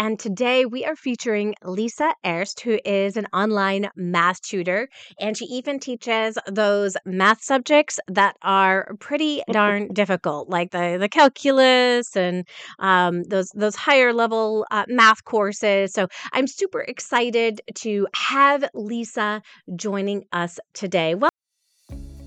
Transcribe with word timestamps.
And 0.00 0.18
today 0.18 0.64
we 0.64 0.86
are 0.86 0.96
featuring 0.96 1.54
Lisa 1.62 2.14
Ayerst, 2.24 2.60
who 2.60 2.78
is 2.86 3.18
an 3.18 3.26
online 3.34 3.90
math 3.96 4.40
tutor. 4.40 4.88
And 5.20 5.36
she 5.36 5.44
even 5.44 5.78
teaches 5.78 6.38
those 6.50 6.96
math 7.04 7.42
subjects 7.42 8.00
that 8.08 8.34
are 8.40 8.94
pretty 8.98 9.42
darn 9.52 9.88
difficult, 9.92 10.48
like 10.48 10.70
the, 10.70 10.96
the 10.98 11.10
calculus 11.10 12.16
and 12.16 12.48
um, 12.78 13.24
those, 13.24 13.50
those 13.50 13.76
higher 13.76 14.14
level 14.14 14.64
uh, 14.70 14.86
math 14.88 15.22
courses. 15.24 15.92
So 15.92 16.08
I'm 16.32 16.46
super 16.46 16.80
excited 16.80 17.60
to 17.74 18.08
have 18.14 18.64
Lisa 18.72 19.42
joining 19.76 20.24
us 20.32 20.58
today. 20.72 21.14
Well, 21.14 21.28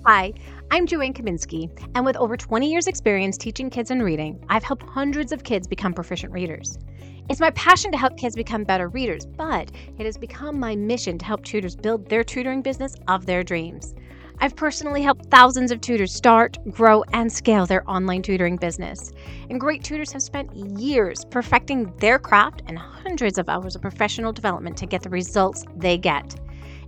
Hi, 0.05 0.33
I'm 0.69 0.85
Joanne 0.85 1.13
Kaminsky, 1.13 1.69
and 1.95 2.05
with 2.05 2.17
over 2.17 2.35
20 2.35 2.69
years' 2.69 2.87
experience 2.87 3.37
teaching 3.37 3.69
kids 3.69 3.89
and 3.89 4.03
reading, 4.03 4.45
I've 4.49 4.63
helped 4.63 4.83
hundreds 4.83 5.31
of 5.31 5.45
kids 5.45 5.65
become 5.65 5.93
proficient 5.93 6.33
readers. 6.33 6.77
It's 7.29 7.39
my 7.39 7.51
passion 7.51 7.89
to 7.93 7.97
help 7.97 8.17
kids 8.17 8.35
become 8.35 8.65
better 8.65 8.89
readers, 8.89 9.25
but 9.25 9.71
it 9.97 10.05
has 10.05 10.17
become 10.17 10.59
my 10.59 10.75
mission 10.75 11.17
to 11.17 11.25
help 11.25 11.43
tutors 11.45 11.75
build 11.75 12.09
their 12.09 12.23
tutoring 12.23 12.61
business 12.61 12.95
of 13.07 13.25
their 13.25 13.43
dreams. 13.43 13.95
I've 14.39 14.57
personally 14.57 15.01
helped 15.01 15.27
thousands 15.27 15.71
of 15.71 15.79
tutors 15.79 16.13
start, 16.13 16.57
grow, 16.71 17.03
and 17.13 17.31
scale 17.31 17.65
their 17.65 17.89
online 17.89 18.23
tutoring 18.23 18.57
business. 18.57 19.13
And 19.49 19.57
great 19.57 19.85
tutors 19.85 20.11
have 20.11 20.21
spent 20.21 20.53
years 20.53 21.23
perfecting 21.23 21.93
their 21.97 22.19
craft 22.19 22.61
and 22.67 22.77
hundreds 22.77 23.37
of 23.37 23.47
hours 23.47 23.75
of 23.75 23.81
professional 23.81 24.33
development 24.33 24.75
to 24.77 24.85
get 24.85 25.01
the 25.01 25.09
results 25.09 25.63
they 25.77 25.97
get. 25.97 26.35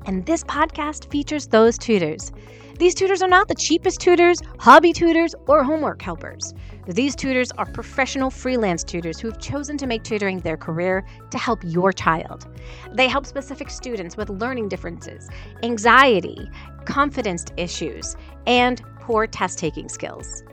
And 0.05 0.25
this 0.25 0.43
podcast 0.43 1.09
features 1.11 1.47
those 1.47 1.77
tutors. 1.77 2.31
These 2.77 2.93
tutors 2.93 3.21
are 3.23 3.27
not 3.27 3.47
the 3.47 3.55
cheapest 3.55 3.99
tutors, 3.99 4.39
hobby 4.59 4.93
tutors, 4.93 5.33
or 5.47 5.63
homework 5.63 6.01
helpers. 6.01 6.53
These 6.87 7.15
tutors 7.15 7.51
are 7.53 7.65
professional 7.65 8.29
freelance 8.29 8.83
tutors 8.83 9.19
who 9.19 9.29
have 9.29 9.39
chosen 9.39 9.77
to 9.77 9.87
make 9.87 10.03
tutoring 10.03 10.39
their 10.39 10.57
career 10.57 11.05
to 11.31 11.37
help 11.37 11.59
your 11.63 11.91
child. 11.91 12.47
They 12.93 13.07
help 13.07 13.25
specific 13.25 13.69
students 13.69 14.17
with 14.17 14.29
learning 14.29 14.69
differences, 14.69 15.29
anxiety, 15.63 16.49
confidence 16.85 17.45
issues, 17.57 18.15
and 18.45 18.83
poor 18.99 19.25
test 19.25 19.57
taking 19.57 19.89
skills. 19.89 20.43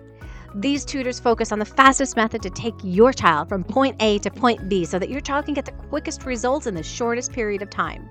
These 0.55 0.85
tutors 0.85 1.19
focus 1.19 1.51
on 1.51 1.59
the 1.59 1.65
fastest 1.65 2.15
method 2.17 2.41
to 2.43 2.51
take 2.51 2.75
your 2.83 3.13
child 3.13 3.49
from 3.49 3.65
point 3.65 3.97
A 4.01 4.19
to 4.21 4.31
point 4.31 4.69
B 4.69 4.85
so 4.85 4.99
that 4.99 5.11
your 5.11 5.21
child 5.21 5.47
can 5.47 5.55
get 5.55 5.65
the 5.65 5.73
quickest 5.73 6.25
results 6.25 6.67
in 6.67 6.75
the 6.75 6.83
shortest 6.83 7.33
period 7.33 7.63
of 7.63 7.71
time. 7.71 8.09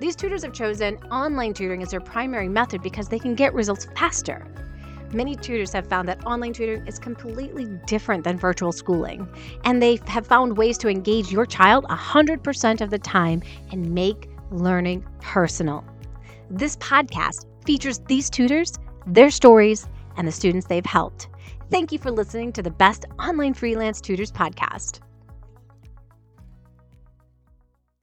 These 0.00 0.14
tutors 0.14 0.44
have 0.44 0.52
chosen 0.52 0.96
online 1.10 1.54
tutoring 1.54 1.82
as 1.82 1.90
their 1.90 2.00
primary 2.00 2.48
method 2.48 2.82
because 2.82 3.08
they 3.08 3.18
can 3.18 3.34
get 3.34 3.52
results 3.52 3.86
faster. 3.96 4.46
Many 5.12 5.34
tutors 5.34 5.72
have 5.72 5.88
found 5.88 6.06
that 6.08 6.24
online 6.24 6.52
tutoring 6.52 6.86
is 6.86 6.98
completely 6.98 7.66
different 7.86 8.22
than 8.22 8.38
virtual 8.38 8.70
schooling, 8.72 9.26
and 9.64 9.82
they 9.82 9.98
have 10.06 10.26
found 10.26 10.56
ways 10.56 10.78
to 10.78 10.88
engage 10.88 11.32
your 11.32 11.46
child 11.46 11.84
100% 11.88 12.80
of 12.80 12.90
the 12.90 12.98
time 12.98 13.42
and 13.72 13.92
make 13.92 14.28
learning 14.50 15.04
personal. 15.20 15.84
This 16.50 16.76
podcast 16.76 17.46
features 17.64 17.98
these 18.06 18.30
tutors, 18.30 18.74
their 19.06 19.30
stories, 19.30 19.88
and 20.16 20.28
the 20.28 20.32
students 20.32 20.66
they've 20.66 20.86
helped. 20.86 21.28
Thank 21.70 21.90
you 21.90 21.98
for 21.98 22.10
listening 22.10 22.52
to 22.52 22.62
the 22.62 22.70
Best 22.70 23.04
Online 23.18 23.54
Freelance 23.54 24.00
Tutors 24.00 24.30
podcast. 24.30 25.00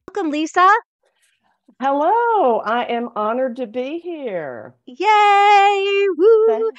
Welcome, 0.08 0.32
Lisa. 0.32 0.70
Hello, 1.82 2.60
I 2.60 2.86
am 2.86 3.10
honored 3.16 3.58
to 3.58 3.68
be 3.68 4.00
here. 4.00 4.76
Yay! 4.86 6.08
Woo! 6.18 6.72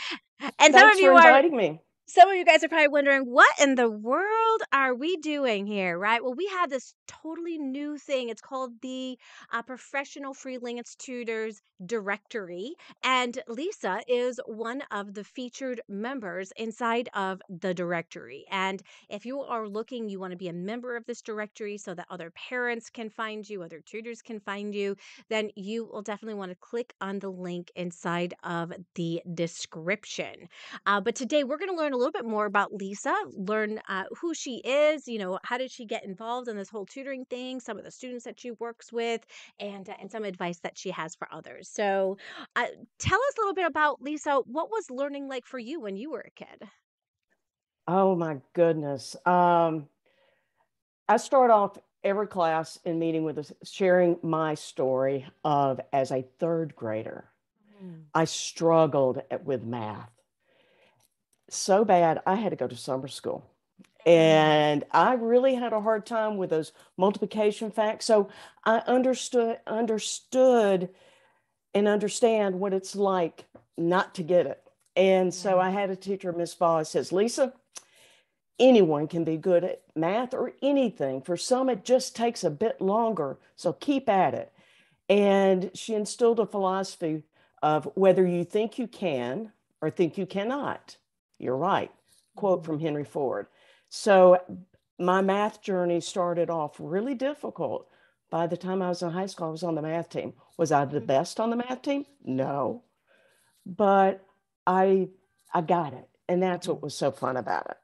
And 0.58 0.74
some 0.74 0.90
of 0.90 0.98
you 0.98 1.10
for 1.10 1.20
are 1.20 1.28
inviting 1.28 1.56
me. 1.56 1.80
some 2.06 2.28
of 2.28 2.36
you 2.36 2.44
guys 2.44 2.62
are 2.64 2.68
probably 2.68 2.88
wondering 2.88 3.22
what 3.24 3.48
in 3.60 3.74
the 3.74 3.90
world 3.90 4.62
are 4.72 4.94
we 4.94 5.16
doing 5.18 5.66
here 5.66 5.98
right 5.98 6.22
well 6.22 6.34
we 6.34 6.46
have 6.48 6.70
this 6.70 6.94
totally 7.06 7.58
new 7.58 7.96
thing 7.98 8.28
it's 8.28 8.40
called 8.40 8.72
the 8.82 9.18
uh, 9.52 9.62
professional 9.62 10.34
freelance 10.34 10.94
tutors 10.96 11.62
directory 11.84 12.74
and 13.02 13.38
lisa 13.48 14.00
is 14.08 14.40
one 14.46 14.82
of 14.90 15.14
the 15.14 15.24
featured 15.24 15.80
members 15.88 16.52
inside 16.56 17.08
of 17.14 17.40
the 17.48 17.74
directory 17.74 18.44
and 18.50 18.82
if 19.10 19.26
you 19.26 19.40
are 19.40 19.68
looking 19.68 20.08
you 20.08 20.18
want 20.18 20.30
to 20.30 20.36
be 20.36 20.48
a 20.48 20.52
member 20.52 20.96
of 20.96 21.04
this 21.06 21.20
directory 21.20 21.76
so 21.76 21.94
that 21.94 22.06
other 22.10 22.32
parents 22.48 22.88
can 22.88 23.10
find 23.10 23.48
you 23.48 23.62
other 23.62 23.82
tutors 23.84 24.22
can 24.22 24.40
find 24.40 24.74
you 24.74 24.96
then 25.28 25.50
you 25.54 25.84
will 25.84 26.02
definitely 26.02 26.38
want 26.38 26.50
to 26.50 26.56
click 26.56 26.94
on 27.00 27.18
the 27.18 27.28
link 27.30 27.70
inside 27.76 28.34
of 28.42 28.72
the 28.94 29.22
description. 29.34 30.48
Uh, 30.86 31.00
but 31.00 31.14
today 31.14 31.44
we're 31.44 31.58
going 31.58 31.70
to 31.70 31.76
learn 31.76 31.92
a 31.92 31.96
little 31.96 32.12
bit 32.12 32.24
more 32.24 32.46
about 32.46 32.72
Lisa, 32.72 33.14
learn 33.32 33.80
uh, 33.88 34.04
who 34.20 34.34
she 34.34 34.56
is, 34.64 35.06
you 35.06 35.18
know, 35.18 35.38
how 35.44 35.58
did 35.58 35.70
she 35.70 35.84
get 35.84 36.04
involved 36.04 36.48
in 36.48 36.56
this 36.56 36.68
whole 36.68 36.86
tutoring 36.96 37.24
thing, 37.26 37.60
some 37.60 37.78
of 37.78 37.84
the 37.84 37.90
students 37.90 38.24
that 38.24 38.40
she 38.40 38.52
works 38.52 38.92
with, 38.92 39.26
and 39.58 39.88
uh, 39.88 39.94
and 40.00 40.10
some 40.10 40.24
advice 40.24 40.60
that 40.60 40.78
she 40.78 40.90
has 40.90 41.14
for 41.14 41.28
others. 41.32 41.68
So, 41.68 42.16
uh, 42.56 42.66
tell 42.98 43.18
us 43.18 43.34
a 43.36 43.40
little 43.40 43.54
bit 43.54 43.66
about 43.66 44.00
Lisa. 44.00 44.40
What 44.46 44.70
was 44.70 44.90
learning 44.90 45.28
like 45.28 45.46
for 45.46 45.58
you 45.58 45.80
when 45.80 45.96
you 45.96 46.10
were 46.10 46.24
a 46.26 46.30
kid? 46.30 46.68
Oh 47.86 48.16
my 48.16 48.40
goodness. 48.54 49.14
Um, 49.26 49.88
I 51.08 51.18
start 51.18 51.50
off 51.50 51.78
every 52.02 52.26
class 52.26 52.78
in 52.84 52.98
meeting 52.98 53.24
with 53.24 53.38
us 53.38 53.52
sharing 53.62 54.18
my 54.22 54.54
story 54.54 55.26
of 55.44 55.80
as 55.92 56.10
a 56.10 56.22
third 56.38 56.74
grader. 56.74 57.30
Mm. 57.82 58.04
I 58.14 58.24
struggled 58.24 59.22
at- 59.30 59.44
with 59.44 59.62
math 59.62 60.10
so 61.48 61.84
bad 61.84 62.20
I 62.26 62.36
had 62.36 62.50
to 62.50 62.56
go 62.56 62.66
to 62.66 62.76
summer 62.76 63.08
school. 63.08 63.55
And 64.06 64.84
I 64.92 65.14
really 65.14 65.56
had 65.56 65.72
a 65.72 65.80
hard 65.80 66.06
time 66.06 66.36
with 66.36 66.50
those 66.50 66.72
multiplication 66.96 67.72
facts. 67.72 68.06
So 68.06 68.28
I 68.64 68.78
understood 68.86 69.58
understood 69.66 70.90
and 71.74 71.88
understand 71.88 72.60
what 72.60 72.72
it's 72.72 72.94
like 72.96 73.44
not 73.76 74.14
to 74.14 74.22
get 74.22 74.46
it. 74.46 74.62
And 74.94 75.34
so 75.34 75.58
I 75.60 75.70
had 75.70 75.90
a 75.90 75.96
teacher, 75.96 76.32
Miss 76.32 76.54
Ball, 76.54 76.84
says, 76.84 77.12
Lisa, 77.12 77.52
anyone 78.58 79.08
can 79.08 79.24
be 79.24 79.36
good 79.36 79.64
at 79.64 79.82
math 79.94 80.32
or 80.32 80.52
anything. 80.62 81.20
For 81.20 81.36
some, 81.36 81.68
it 81.68 81.84
just 81.84 82.16
takes 82.16 82.44
a 82.44 82.50
bit 82.50 82.80
longer. 82.80 83.38
So 83.56 83.72
keep 83.74 84.08
at 84.08 84.34
it. 84.34 84.52
And 85.08 85.70
she 85.74 85.94
instilled 85.94 86.40
a 86.40 86.46
philosophy 86.46 87.24
of 87.62 87.90
whether 87.94 88.26
you 88.26 88.44
think 88.44 88.78
you 88.78 88.86
can 88.86 89.52
or 89.82 89.90
think 89.90 90.16
you 90.16 90.26
cannot. 90.26 90.96
You're 91.38 91.56
right. 91.56 91.90
Quote 92.36 92.62
Mhm. 92.62 92.66
from 92.66 92.80
Henry 92.80 93.04
Ford. 93.04 93.48
So 93.88 94.38
my 94.98 95.20
math 95.22 95.60
journey 95.60 96.00
started 96.00 96.50
off 96.50 96.76
really 96.78 97.14
difficult. 97.14 97.88
By 98.30 98.46
the 98.46 98.56
time 98.56 98.80
I 98.82 98.88
was 98.88 99.02
in 99.02 99.10
high 99.10 99.26
school, 99.26 99.48
I 99.48 99.50
was 99.50 99.62
on 99.64 99.74
the 99.74 99.82
math 99.82 100.08
team. 100.08 100.34
Was 100.56 100.72
I 100.72 100.84
the 100.84 101.00
Mhm. 101.00 101.00
best 101.00 101.38
on 101.40 101.50
the 101.50 101.56
math 101.56 101.82
team? 101.82 102.06
No. 102.22 102.84
But 103.66 104.26
I 104.66 105.10
I 105.54 105.62
got 105.62 105.94
it. 105.94 106.08
And 106.28 106.42
that's 106.42 106.68
what 106.68 106.82
Mhm. 106.82 106.84
was 106.84 106.96
so 106.96 107.12
fun 107.12 107.36
about 107.38 107.70
it. 107.70 107.78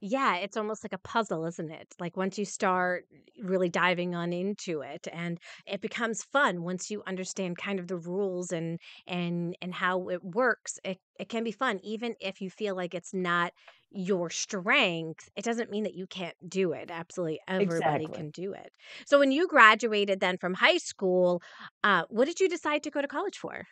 Yeah, 0.00 0.36
it's 0.36 0.58
almost 0.58 0.84
like 0.84 0.92
a 0.92 0.98
puzzle, 0.98 1.46
isn't 1.46 1.70
it? 1.70 1.94
Like 1.98 2.14
once 2.16 2.38
you 2.38 2.44
start 2.44 3.06
really 3.42 3.70
diving 3.70 4.14
on 4.14 4.30
into 4.32 4.82
it 4.82 5.08
and 5.10 5.38
it 5.66 5.80
becomes 5.80 6.22
fun 6.22 6.62
once 6.64 6.90
you 6.90 7.02
understand 7.06 7.56
kind 7.56 7.80
of 7.80 7.88
the 7.88 7.96
rules 7.96 8.52
and 8.52 8.78
and 9.06 9.56
and 9.62 9.72
how 9.74 10.08
it 10.10 10.22
works. 10.22 10.78
It 10.84 10.98
it 11.18 11.30
can 11.30 11.44
be 11.44 11.52
fun 11.52 11.80
even 11.82 12.14
if 12.20 12.42
you 12.42 12.50
feel 12.50 12.74
like 12.76 12.94
it's 12.94 13.14
not 13.14 13.52
your 13.90 14.30
strength. 14.30 15.28
It 15.36 15.44
doesn't 15.44 15.70
mean 15.70 15.84
that 15.84 15.94
you 15.94 16.06
can't 16.06 16.36
do 16.48 16.72
it. 16.72 16.90
Absolutely 16.90 17.40
everybody 17.48 18.06
Exactly. 18.06 18.14
can 18.14 18.30
do 18.30 18.52
it. 18.52 18.72
So 19.06 19.18
when 19.18 19.32
you 19.32 19.48
graduated 19.48 20.20
then 20.20 20.38
from 20.38 20.54
high 20.54 20.78
school, 20.78 21.42
uh 21.84 22.04
what 22.08 22.26
did 22.26 22.40
you 22.40 22.48
decide 22.48 22.82
to 22.84 22.90
go 22.90 23.02
to 23.02 23.08
college 23.08 23.38
for? 23.38 23.64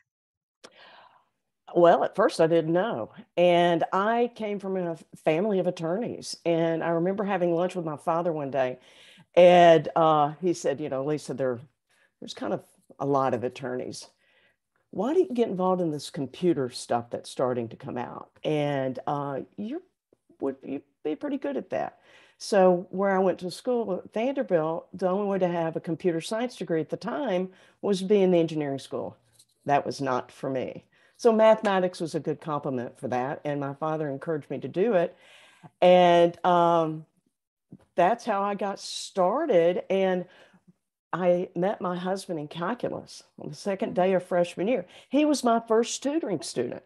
Well, 1.74 2.02
at 2.04 2.16
first 2.16 2.40
I 2.40 2.46
didn't 2.46 2.72
know. 2.72 3.12
And 3.36 3.84
I 3.92 4.32
came 4.34 4.58
from 4.58 4.76
a 4.76 4.96
family 5.16 5.58
of 5.58 5.66
attorneys. 5.66 6.36
And 6.46 6.82
I 6.82 6.88
remember 6.90 7.24
having 7.24 7.54
lunch 7.54 7.74
with 7.74 7.84
my 7.84 7.96
father 7.96 8.32
one 8.32 8.50
day. 8.50 8.78
And 9.34 9.88
uh, 9.96 10.34
he 10.40 10.54
said, 10.54 10.80
You 10.80 10.88
know, 10.88 11.04
Lisa, 11.04 11.34
there, 11.34 11.60
there's 12.20 12.34
kind 12.34 12.54
of 12.54 12.64
a 12.98 13.06
lot 13.06 13.34
of 13.34 13.44
attorneys. 13.44 14.08
Why 14.90 15.14
don't 15.14 15.28
you 15.28 15.34
get 15.34 15.48
involved 15.48 15.82
in 15.82 15.90
this 15.90 16.10
computer 16.10 16.70
stuff 16.70 17.10
that's 17.10 17.30
starting 17.30 17.68
to 17.70 17.76
come 17.76 17.98
out? 17.98 18.30
And 18.44 18.98
uh, 19.06 19.40
you 19.56 19.82
would 20.40 20.56
be 21.04 21.16
pretty 21.16 21.38
good 21.38 21.56
at 21.56 21.70
that. 21.70 21.98
So, 22.40 22.86
where 22.90 23.10
I 23.10 23.18
went 23.18 23.40
to 23.40 23.50
school 23.50 23.94
at 23.94 24.12
Vanderbilt, 24.12 24.86
the 24.96 25.08
only 25.08 25.26
way 25.26 25.38
to 25.40 25.48
have 25.48 25.74
a 25.74 25.80
computer 25.80 26.20
science 26.20 26.54
degree 26.54 26.80
at 26.80 26.88
the 26.88 26.96
time 26.96 27.50
was 27.82 27.98
to 27.98 28.04
be 28.04 28.22
in 28.22 28.30
the 28.30 28.38
engineering 28.38 28.78
school. 28.78 29.16
That 29.66 29.84
was 29.84 30.00
not 30.00 30.30
for 30.30 30.48
me. 30.48 30.84
So, 31.16 31.32
mathematics 31.32 31.98
was 32.00 32.14
a 32.14 32.20
good 32.20 32.40
complement 32.40 32.98
for 33.00 33.08
that. 33.08 33.40
And 33.44 33.58
my 33.58 33.74
father 33.74 34.08
encouraged 34.08 34.50
me 34.50 34.60
to 34.60 34.68
do 34.68 34.94
it. 34.94 35.16
And 35.82 36.44
um, 36.46 37.06
that's 37.96 38.24
how 38.24 38.42
I 38.42 38.54
got 38.54 38.78
started. 38.78 39.82
And 39.90 40.24
I 41.12 41.48
met 41.56 41.80
my 41.80 41.96
husband 41.96 42.38
in 42.38 42.46
calculus 42.46 43.24
on 43.40 43.48
the 43.48 43.56
second 43.56 43.94
day 43.94 44.12
of 44.12 44.22
freshman 44.22 44.68
year. 44.68 44.86
He 45.08 45.24
was 45.24 45.42
my 45.42 45.60
first 45.66 46.02
tutoring 46.02 46.42
student. 46.42 46.84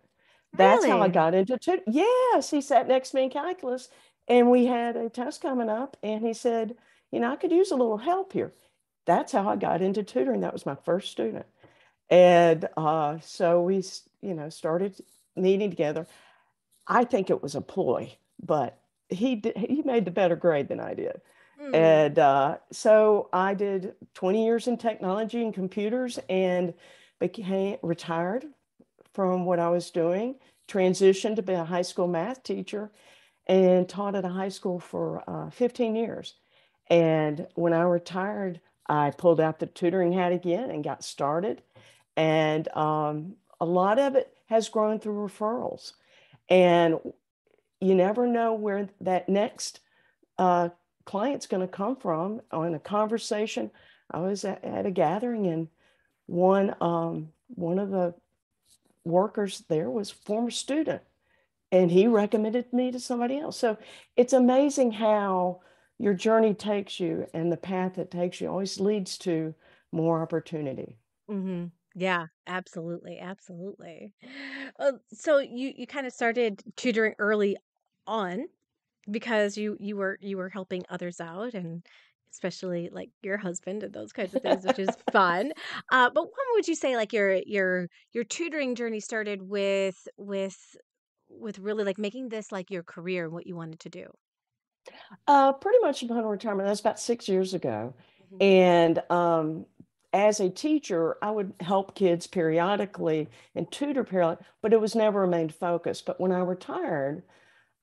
That's 0.54 0.84
how 0.84 1.00
I 1.00 1.08
got 1.08 1.34
into 1.34 1.56
tutoring. 1.58 1.82
Yes, 1.86 2.50
he 2.50 2.60
sat 2.60 2.88
next 2.88 3.10
to 3.10 3.16
me 3.16 3.24
in 3.24 3.30
calculus, 3.30 3.88
and 4.28 4.50
we 4.50 4.66
had 4.66 4.96
a 4.96 5.08
test 5.08 5.40
coming 5.40 5.68
up, 5.68 5.96
and 6.02 6.24
he 6.24 6.34
said, 6.34 6.76
you 7.10 7.20
know, 7.20 7.32
I 7.32 7.36
could 7.36 7.52
use 7.52 7.70
a 7.70 7.76
little 7.76 7.98
help 7.98 8.32
here. 8.32 8.52
That's 9.06 9.32
how 9.32 9.48
I 9.48 9.56
got 9.56 9.82
into 9.82 10.02
tutoring. 10.02 10.40
That 10.40 10.52
was 10.52 10.66
my 10.66 10.74
first 10.74 11.10
student. 11.10 11.46
And 12.10 12.68
uh, 12.76 13.18
so 13.20 13.62
we, 13.62 13.82
you 14.20 14.34
know, 14.34 14.48
started 14.48 14.94
meeting 15.36 15.70
together. 15.70 16.06
I 16.86 17.04
think 17.04 17.30
it 17.30 17.42
was 17.42 17.54
a 17.54 17.60
ploy, 17.60 18.16
but 18.42 18.78
he 19.08 19.36
did, 19.36 19.56
he 19.56 19.82
made 19.82 20.04
the 20.04 20.10
better 20.10 20.36
grade 20.36 20.68
than 20.68 20.80
I 20.80 20.94
did. 20.94 21.20
Mm. 21.60 21.74
And 21.74 22.18
uh, 22.18 22.56
so 22.70 23.28
I 23.32 23.54
did 23.54 23.94
20 24.14 24.44
years 24.44 24.66
in 24.66 24.76
technology 24.76 25.42
and 25.42 25.54
computers 25.54 26.18
and 26.28 26.74
became 27.18 27.78
retired 27.82 28.46
from 29.14 29.44
what 29.44 29.58
I 29.58 29.68
was 29.68 29.90
doing, 29.90 30.36
transitioned 30.68 31.36
to 31.36 31.42
be 31.42 31.52
a 31.52 31.64
high 31.64 31.82
school 31.82 32.08
math 32.08 32.42
teacher 32.42 32.90
and 33.46 33.88
taught 33.88 34.14
at 34.14 34.24
a 34.24 34.28
high 34.28 34.48
school 34.48 34.78
for 34.78 35.22
uh, 35.28 35.50
15 35.50 35.96
years. 35.96 36.34
And 36.88 37.46
when 37.54 37.72
I 37.72 37.82
retired, 37.82 38.60
I 38.88 39.10
pulled 39.10 39.40
out 39.40 39.58
the 39.58 39.66
tutoring 39.66 40.12
hat 40.12 40.32
again 40.32 40.70
and 40.70 40.84
got 40.84 41.04
started. 41.04 41.62
And 42.16 42.68
um, 42.76 43.36
a 43.60 43.64
lot 43.64 43.98
of 43.98 44.16
it 44.16 44.32
has 44.46 44.68
grown 44.68 44.98
through 44.98 45.28
referrals. 45.28 45.92
And 46.48 46.98
you 47.80 47.94
never 47.94 48.26
know 48.26 48.54
where 48.54 48.88
that 49.00 49.28
next 49.28 49.80
uh, 50.38 50.70
client's 51.04 51.46
going 51.46 51.62
to 51.62 51.68
come 51.68 51.96
from 51.96 52.40
on 52.50 52.74
a 52.74 52.78
conversation. 52.78 53.70
I 54.10 54.20
was 54.20 54.44
at, 54.44 54.62
at 54.64 54.86
a 54.86 54.90
gathering 54.90 55.46
and 55.46 55.68
one 56.26 56.74
um, 56.80 57.32
one 57.48 57.78
of 57.78 57.90
the 57.90 58.14
workers 59.04 59.64
there 59.68 59.90
was 59.90 60.10
former 60.10 60.50
student 60.50 61.02
and 61.72 61.90
he 61.90 62.06
recommended 62.06 62.72
me 62.72 62.92
to 62.92 63.00
somebody 63.00 63.38
else. 63.38 63.58
So 63.58 63.78
it's 64.16 64.32
amazing 64.32 64.92
how 64.92 65.62
your 65.98 66.14
journey 66.14 66.54
takes 66.54 67.00
you 67.00 67.26
and 67.32 67.50
the 67.50 67.56
path 67.56 67.98
it 67.98 68.10
takes 68.10 68.40
you 68.40 68.48
always 68.48 68.78
leads 68.78 69.18
to 69.18 69.54
more 69.92 70.22
opportunity. 70.22 70.98
Mm-hmm. 71.30 71.66
Yeah, 71.94 72.26
absolutely, 72.46 73.18
absolutely. 73.18 74.14
Uh, 74.78 74.92
so 75.12 75.38
you 75.38 75.72
you 75.76 75.86
kind 75.86 76.06
of 76.06 76.12
started 76.12 76.62
tutoring 76.76 77.14
early 77.18 77.56
on 78.06 78.46
because 79.10 79.56
you 79.56 79.76
you 79.80 79.96
were 79.96 80.18
you 80.20 80.36
were 80.36 80.48
helping 80.48 80.82
others 80.88 81.20
out 81.20 81.54
and 81.54 81.84
especially 82.32 82.88
like 82.92 83.10
your 83.22 83.36
husband 83.36 83.82
and 83.82 83.92
those 83.92 84.12
kinds 84.12 84.34
of 84.34 84.42
things, 84.42 84.64
which 84.64 84.78
is 84.78 84.88
fun. 85.12 85.52
Uh, 85.90 86.10
but 86.10 86.22
when 86.22 86.46
would 86.54 86.66
you 86.66 86.74
say 86.74 86.96
like 86.96 87.12
your 87.12 87.34
your 87.46 87.88
your 88.12 88.24
tutoring 88.24 88.74
journey 88.74 89.00
started 89.00 89.42
with 89.42 90.08
with 90.16 90.76
with 91.28 91.58
really 91.58 91.84
like 91.84 91.98
making 91.98 92.28
this 92.28 92.50
like 92.50 92.70
your 92.70 92.82
career 92.82 93.24
and 93.24 93.32
what 93.32 93.46
you 93.46 93.56
wanted 93.56 93.80
to 93.80 93.88
do? 93.88 94.06
Uh, 95.28 95.52
pretty 95.52 95.78
much 95.80 96.02
upon 96.02 96.24
retirement. 96.24 96.68
That's 96.68 96.80
about 96.80 96.98
six 96.98 97.28
years 97.28 97.54
ago. 97.54 97.94
Mm-hmm. 98.34 98.42
And 98.42 99.02
um, 99.10 99.66
as 100.12 100.40
a 100.40 100.50
teacher, 100.50 101.16
I 101.22 101.30
would 101.30 101.52
help 101.60 101.94
kids 101.94 102.26
periodically 102.26 103.28
and 103.54 103.70
tutor 103.70 104.04
periodically, 104.04 104.46
but 104.60 104.72
it 104.72 104.80
was 104.80 104.94
never 104.94 105.24
a 105.24 105.28
main 105.28 105.48
focus. 105.48 106.02
But 106.02 106.20
when 106.20 106.32
I 106.32 106.40
retired, 106.40 107.22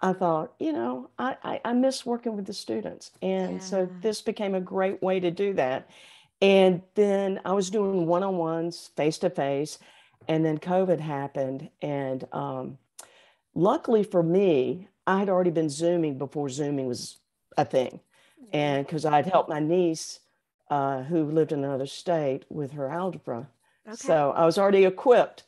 I 0.02 0.14
thought, 0.14 0.54
you 0.60 0.72
know, 0.72 1.10
I, 1.18 1.36
I, 1.44 1.62
I 1.66 1.74
miss 1.74 2.06
working 2.06 2.36
with 2.36 2.46
the 2.46 2.54
students. 2.54 3.12
And 3.22 3.54
yeah. 3.54 3.60
so 3.60 3.90
this 4.02 4.22
became 4.22 4.56
a 4.56 4.62
great 4.62 5.02
way 5.02 5.20
to 5.20 5.32
do 5.32 5.54
that. 5.54 5.90
And 6.42 6.82
then 6.96 7.42
I 7.44 7.52
was 7.52 7.70
doing 7.70 8.06
one 8.06 8.24
on 8.24 8.38
ones, 8.38 8.92
face 8.96 9.18
to 9.20 9.30
face. 9.30 9.78
And 10.28 10.46
then 10.46 10.58
COVID 10.58 11.00
happened. 11.00 11.70
And 11.82 12.26
um, 12.32 12.78
luckily 13.54 14.04
for 14.04 14.24
me, 14.24 14.88
I 15.06 15.20
had 15.20 15.30
already 15.30 15.52
been 15.52 15.70
Zooming 15.70 16.18
before 16.18 16.50
Zooming 16.50 16.86
was 16.86 17.18
a 17.58 17.66
thing. 17.66 18.00
And 18.54 18.86
because 18.86 19.06
I'd 19.06 19.26
helped 19.26 19.50
my 19.50 19.60
niece 19.60 20.20
uh, 20.70 21.04
who 21.04 21.26
lived 21.26 21.52
in 21.52 21.64
another 21.64 21.88
state 21.88 22.46
with 22.50 22.72
her 22.72 22.90
algebra. 22.90 23.50
Okay. 23.88 23.96
So 23.98 24.32
I 24.32 24.46
was 24.46 24.58
already 24.58 24.86
equipped 24.86 25.44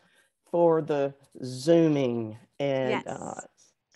for 0.52 0.82
the 0.82 1.14
Zooming. 1.44 2.38
And 2.60 2.90
yes. 2.92 3.08
uh, 3.08 3.42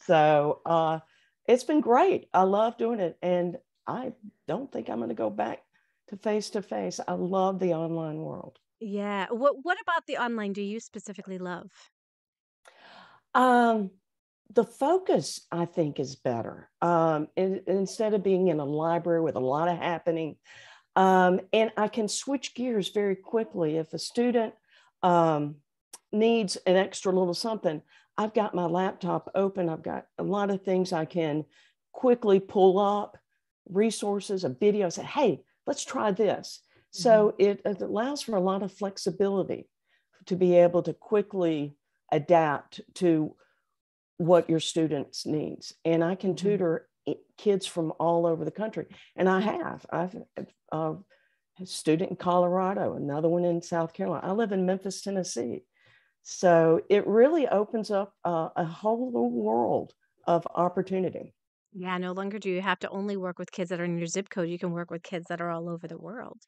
so 0.05 0.61
uh, 0.65 0.99
it's 1.47 1.63
been 1.63 1.81
great. 1.81 2.27
I 2.33 2.43
love 2.43 2.77
doing 2.77 2.99
it. 2.99 3.17
And 3.21 3.57
I 3.87 4.13
don't 4.47 4.71
think 4.71 4.89
I'm 4.89 4.97
going 4.97 5.09
to 5.09 5.15
go 5.15 5.29
back 5.29 5.61
to 6.09 6.17
face 6.17 6.49
to 6.51 6.61
face. 6.61 6.99
I 7.07 7.13
love 7.13 7.59
the 7.59 7.73
online 7.73 8.17
world. 8.17 8.57
Yeah. 8.79 9.27
What 9.29 9.55
What 9.63 9.77
about 9.81 10.05
the 10.07 10.17
online 10.17 10.53
do 10.53 10.61
you 10.61 10.79
specifically 10.79 11.37
love? 11.37 11.69
Um, 13.33 13.91
the 14.53 14.63
focus, 14.63 15.41
I 15.51 15.65
think, 15.65 15.99
is 15.99 16.15
better. 16.15 16.69
Um, 16.81 17.27
in, 17.35 17.61
instead 17.67 18.13
of 18.13 18.23
being 18.23 18.47
in 18.47 18.59
a 18.59 18.65
library 18.65 19.21
with 19.21 19.35
a 19.35 19.39
lot 19.39 19.67
of 19.67 19.77
happening, 19.77 20.37
um, 20.95 21.41
and 21.51 21.71
I 21.75 21.87
can 21.87 22.07
switch 22.07 22.53
gears 22.53 22.89
very 22.89 23.15
quickly. 23.15 23.77
If 23.77 23.93
a 23.93 23.99
student 23.99 24.53
um, 25.03 25.55
needs 26.11 26.55
an 26.67 26.75
extra 26.75 27.11
little 27.11 27.33
something, 27.33 27.81
I've 28.17 28.33
got 28.33 28.55
my 28.55 28.65
laptop 28.65 29.29
open. 29.35 29.69
I've 29.69 29.83
got 29.83 30.05
a 30.17 30.23
lot 30.23 30.49
of 30.49 30.63
things 30.63 30.93
I 30.93 31.05
can 31.05 31.45
quickly 31.91 32.39
pull 32.39 32.79
up, 32.79 33.17
resources, 33.69 34.43
a 34.43 34.49
video, 34.49 34.89
say, 34.89 35.03
hey, 35.03 35.41
let's 35.67 35.83
try 35.83 36.11
this. 36.11 36.61
Mm-hmm. 36.61 37.01
So 37.01 37.35
it, 37.37 37.61
it 37.65 37.81
allows 37.81 38.21
for 38.21 38.35
a 38.35 38.41
lot 38.41 38.63
of 38.63 38.71
flexibility 38.71 39.67
to 40.27 40.35
be 40.35 40.55
able 40.55 40.83
to 40.83 40.93
quickly 40.93 41.75
adapt 42.11 42.81
to 42.95 43.35
what 44.17 44.49
your 44.49 44.59
students 44.59 45.25
needs. 45.25 45.73
And 45.83 46.03
I 46.03 46.15
can 46.15 46.35
mm-hmm. 46.35 46.47
tutor 46.47 46.87
kids 47.37 47.65
from 47.65 47.93
all 47.99 48.25
over 48.25 48.45
the 48.45 48.51
country. 48.51 48.87
And 49.15 49.29
I 49.29 49.41
have. 49.41 49.85
I've 49.91 50.15
uh, 50.71 50.93
a 51.61 51.65
student 51.65 52.09
in 52.09 52.15
Colorado, 52.15 52.95
another 52.95 53.29
one 53.29 53.45
in 53.45 53.61
South 53.61 53.93
Carolina. 53.93 54.27
I 54.27 54.31
live 54.31 54.51
in 54.51 54.65
Memphis, 54.65 55.01
Tennessee. 55.01 55.63
So 56.25 56.81
it 56.89 57.05
really 57.07 57.47
opens 57.47 57.91
up 57.91 58.15
uh, 58.25 58.49
a 58.55 58.65
whole 58.65 59.29
world 59.29 59.93
of 60.25 60.47
opportunity. 60.55 61.34
Yeah, 61.77 61.97
no 61.97 62.13
longer 62.13 62.39
do 62.39 62.49
you 62.49 62.61
have 62.61 62.79
to 62.79 62.89
only 62.89 63.17
work 63.17 63.37
with 63.37 63.51
kids 63.51 63.69
that 63.69 63.81
are 63.81 63.83
in 63.85 63.97
your 63.97 64.07
zip 64.07 64.29
code. 64.29 64.47
You 64.49 64.57
can 64.57 64.71
work 64.71 64.89
with 64.91 65.03
kids 65.03 65.25
that 65.27 65.41
are 65.41 65.49
all 65.51 65.67
over 65.69 65.87
the 65.87 65.97
world, 65.97 66.39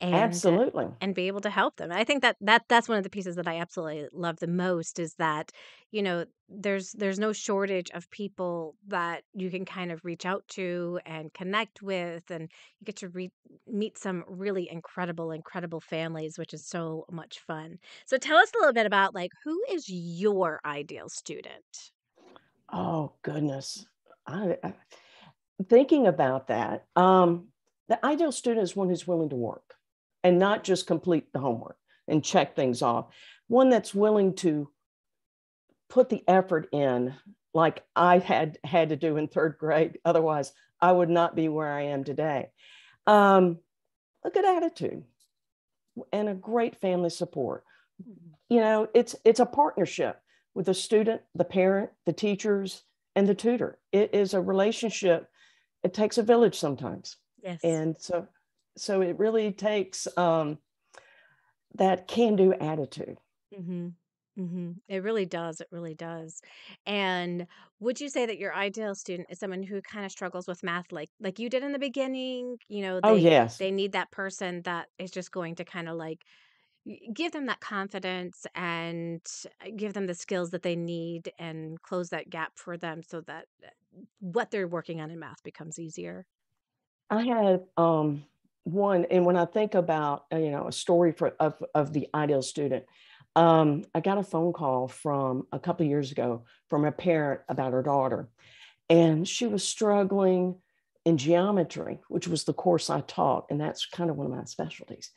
and 0.00 0.46
uh, 0.46 0.58
Absolutely. 0.58 0.96
and 1.00 1.12
be 1.14 1.26
able 1.26 1.40
to 1.40 1.50
help 1.50 1.76
them. 1.76 1.90
I 1.90 2.04
think 2.04 2.22
that 2.22 2.36
that 2.40 2.66
that's 2.68 2.88
one 2.88 2.96
of 2.96 3.02
the 3.04 3.10
pieces 3.10 3.34
that 3.36 3.48
I 3.48 3.58
absolutely 3.58 4.08
love 4.12 4.36
the 4.38 4.46
most 4.46 4.98
is 5.00 5.14
that 5.18 5.50
you 5.90 6.02
know 6.02 6.24
there's 6.48 6.92
there's 6.92 7.18
no 7.18 7.32
shortage 7.32 7.90
of 7.90 8.08
people 8.10 8.76
that 8.86 9.24
you 9.34 9.50
can 9.50 9.64
kind 9.64 9.90
of 9.90 10.00
reach 10.04 10.24
out 10.24 10.46
to 10.50 11.00
and 11.04 11.34
connect 11.34 11.82
with, 11.82 12.30
and 12.30 12.42
you 12.78 12.84
get 12.84 12.96
to 12.96 13.08
re- 13.08 13.32
meet 13.66 13.98
some 13.98 14.22
really 14.28 14.70
incredible, 14.70 15.32
incredible 15.32 15.80
families, 15.80 16.38
which 16.38 16.54
is 16.54 16.64
so 16.68 17.04
much 17.10 17.40
fun. 17.40 17.78
So 18.06 18.18
tell 18.18 18.36
us 18.38 18.52
a 18.54 18.58
little 18.58 18.72
bit 18.72 18.86
about 18.86 19.14
like 19.16 19.32
who 19.44 19.60
is 19.68 19.86
your 19.88 20.60
ideal 20.64 21.08
student? 21.08 21.90
Oh, 22.68 23.16
goodness. 23.22 23.86
I, 24.26 24.56
I, 24.62 24.72
thinking 25.68 26.06
about 26.06 26.48
that, 26.48 26.86
um, 26.96 27.48
the 27.88 28.04
ideal 28.04 28.32
student 28.32 28.64
is 28.64 28.76
one 28.76 28.88
who's 28.88 29.06
willing 29.06 29.30
to 29.30 29.36
work 29.36 29.74
and 30.24 30.38
not 30.38 30.64
just 30.64 30.86
complete 30.86 31.32
the 31.32 31.38
homework 31.38 31.76
and 32.08 32.24
check 32.24 32.54
things 32.54 32.82
off. 32.82 33.06
One 33.48 33.70
that's 33.70 33.94
willing 33.94 34.34
to 34.36 34.68
put 35.88 36.08
the 36.08 36.24
effort 36.26 36.68
in, 36.72 37.14
like 37.54 37.84
I 37.94 38.18
had 38.18 38.58
had 38.64 38.88
to 38.88 38.96
do 38.96 39.16
in 39.16 39.28
third 39.28 39.56
grade. 39.58 39.98
Otherwise, 40.04 40.52
I 40.80 40.92
would 40.92 41.10
not 41.10 41.36
be 41.36 41.48
where 41.48 41.72
I 41.72 41.82
am 41.82 42.04
today. 42.04 42.48
Um, 43.06 43.58
a 44.24 44.30
good 44.30 44.44
attitude 44.44 45.04
and 46.12 46.28
a 46.28 46.34
great 46.34 46.76
family 46.80 47.10
support. 47.10 47.64
Mm-hmm. 48.02 48.54
You 48.54 48.60
know, 48.60 48.88
it's 48.94 49.14
it's 49.24 49.40
a 49.40 49.46
partnership 49.46 50.20
with 50.54 50.66
the 50.66 50.74
student, 50.74 51.22
the 51.34 51.44
parent, 51.44 51.90
the 52.04 52.12
teachers, 52.12 52.82
and 53.16 53.26
the 53.26 53.34
tutor. 53.34 53.78
It 53.90 54.14
is 54.14 54.34
a 54.34 54.40
relationship. 54.40 55.28
It 55.82 55.94
takes 55.94 56.18
a 56.18 56.22
village 56.22 56.56
sometimes. 56.56 57.16
Yes. 57.42 57.60
And 57.64 57.96
so, 57.98 58.28
so 58.76 59.00
it 59.00 59.18
really 59.18 59.50
takes 59.50 60.06
um, 60.16 60.58
that 61.74 62.06
can-do 62.06 62.52
attitude. 62.52 63.18
Mm-hmm. 63.58 63.88
Mm-hmm. 64.38 64.72
It 64.88 65.02
really 65.02 65.24
does. 65.24 65.62
It 65.62 65.68
really 65.70 65.94
does. 65.94 66.42
And 66.84 67.46
would 67.80 67.98
you 68.00 68.10
say 68.10 68.26
that 68.26 68.38
your 68.38 68.54
ideal 68.54 68.94
student 68.94 69.28
is 69.30 69.38
someone 69.38 69.62
who 69.62 69.80
kind 69.80 70.04
of 70.04 70.12
struggles 70.12 70.46
with 70.46 70.62
math, 70.62 70.92
like 70.92 71.08
like 71.18 71.38
you 71.38 71.48
did 71.48 71.62
in 71.62 71.72
the 71.72 71.78
beginning? 71.78 72.58
You 72.68 72.82
know, 72.82 73.00
oh 73.02 73.14
they 73.14 73.22
yes, 73.22 73.56
they 73.56 73.70
need 73.70 73.92
that 73.92 74.10
person 74.10 74.60
that 74.62 74.88
is 74.98 75.10
just 75.10 75.32
going 75.32 75.54
to 75.54 75.64
kind 75.64 75.88
of 75.88 75.96
like 75.96 76.20
give 77.12 77.32
them 77.32 77.46
that 77.46 77.60
confidence 77.60 78.46
and 78.54 79.20
uh, 79.60 79.70
give 79.74 79.92
them 79.92 80.06
the 80.06 80.14
skills 80.14 80.50
that 80.50 80.62
they 80.62 80.76
need 80.76 81.32
and 81.38 81.80
close 81.82 82.10
that 82.10 82.30
gap 82.30 82.52
for 82.54 82.76
them 82.76 83.02
so 83.02 83.20
that 83.22 83.46
uh, 83.64 83.68
what 84.20 84.50
they're 84.50 84.68
working 84.68 85.00
on 85.00 85.10
in 85.10 85.18
math 85.18 85.42
becomes 85.42 85.78
easier. 85.78 86.26
I 87.10 87.22
had 87.22 87.64
um, 87.76 88.24
one, 88.64 89.06
and 89.10 89.24
when 89.24 89.36
I 89.36 89.44
think 89.44 89.74
about 89.74 90.24
uh, 90.32 90.38
you 90.38 90.50
know 90.50 90.68
a 90.68 90.72
story 90.72 91.12
for 91.12 91.34
of 91.40 91.62
of 91.74 91.92
the 91.92 92.08
ideal 92.14 92.42
student, 92.42 92.84
um, 93.34 93.84
I 93.94 94.00
got 94.00 94.18
a 94.18 94.22
phone 94.22 94.52
call 94.52 94.88
from 94.88 95.46
a 95.52 95.58
couple 95.58 95.86
years 95.86 96.12
ago 96.12 96.44
from 96.68 96.84
a 96.84 96.92
parent 96.92 97.42
about 97.48 97.72
her 97.72 97.82
daughter, 97.82 98.28
and 98.90 99.26
she 99.26 99.46
was 99.46 99.66
struggling 99.66 100.56
in 101.04 101.16
geometry, 101.16 102.00
which 102.08 102.26
was 102.26 102.42
the 102.42 102.52
course 102.52 102.90
I 102.90 103.00
taught, 103.02 103.46
and 103.48 103.60
that's 103.60 103.86
kind 103.86 104.10
of 104.10 104.16
one 104.16 104.26
of 104.26 104.32
my 104.32 104.42
specialties, 104.42 105.12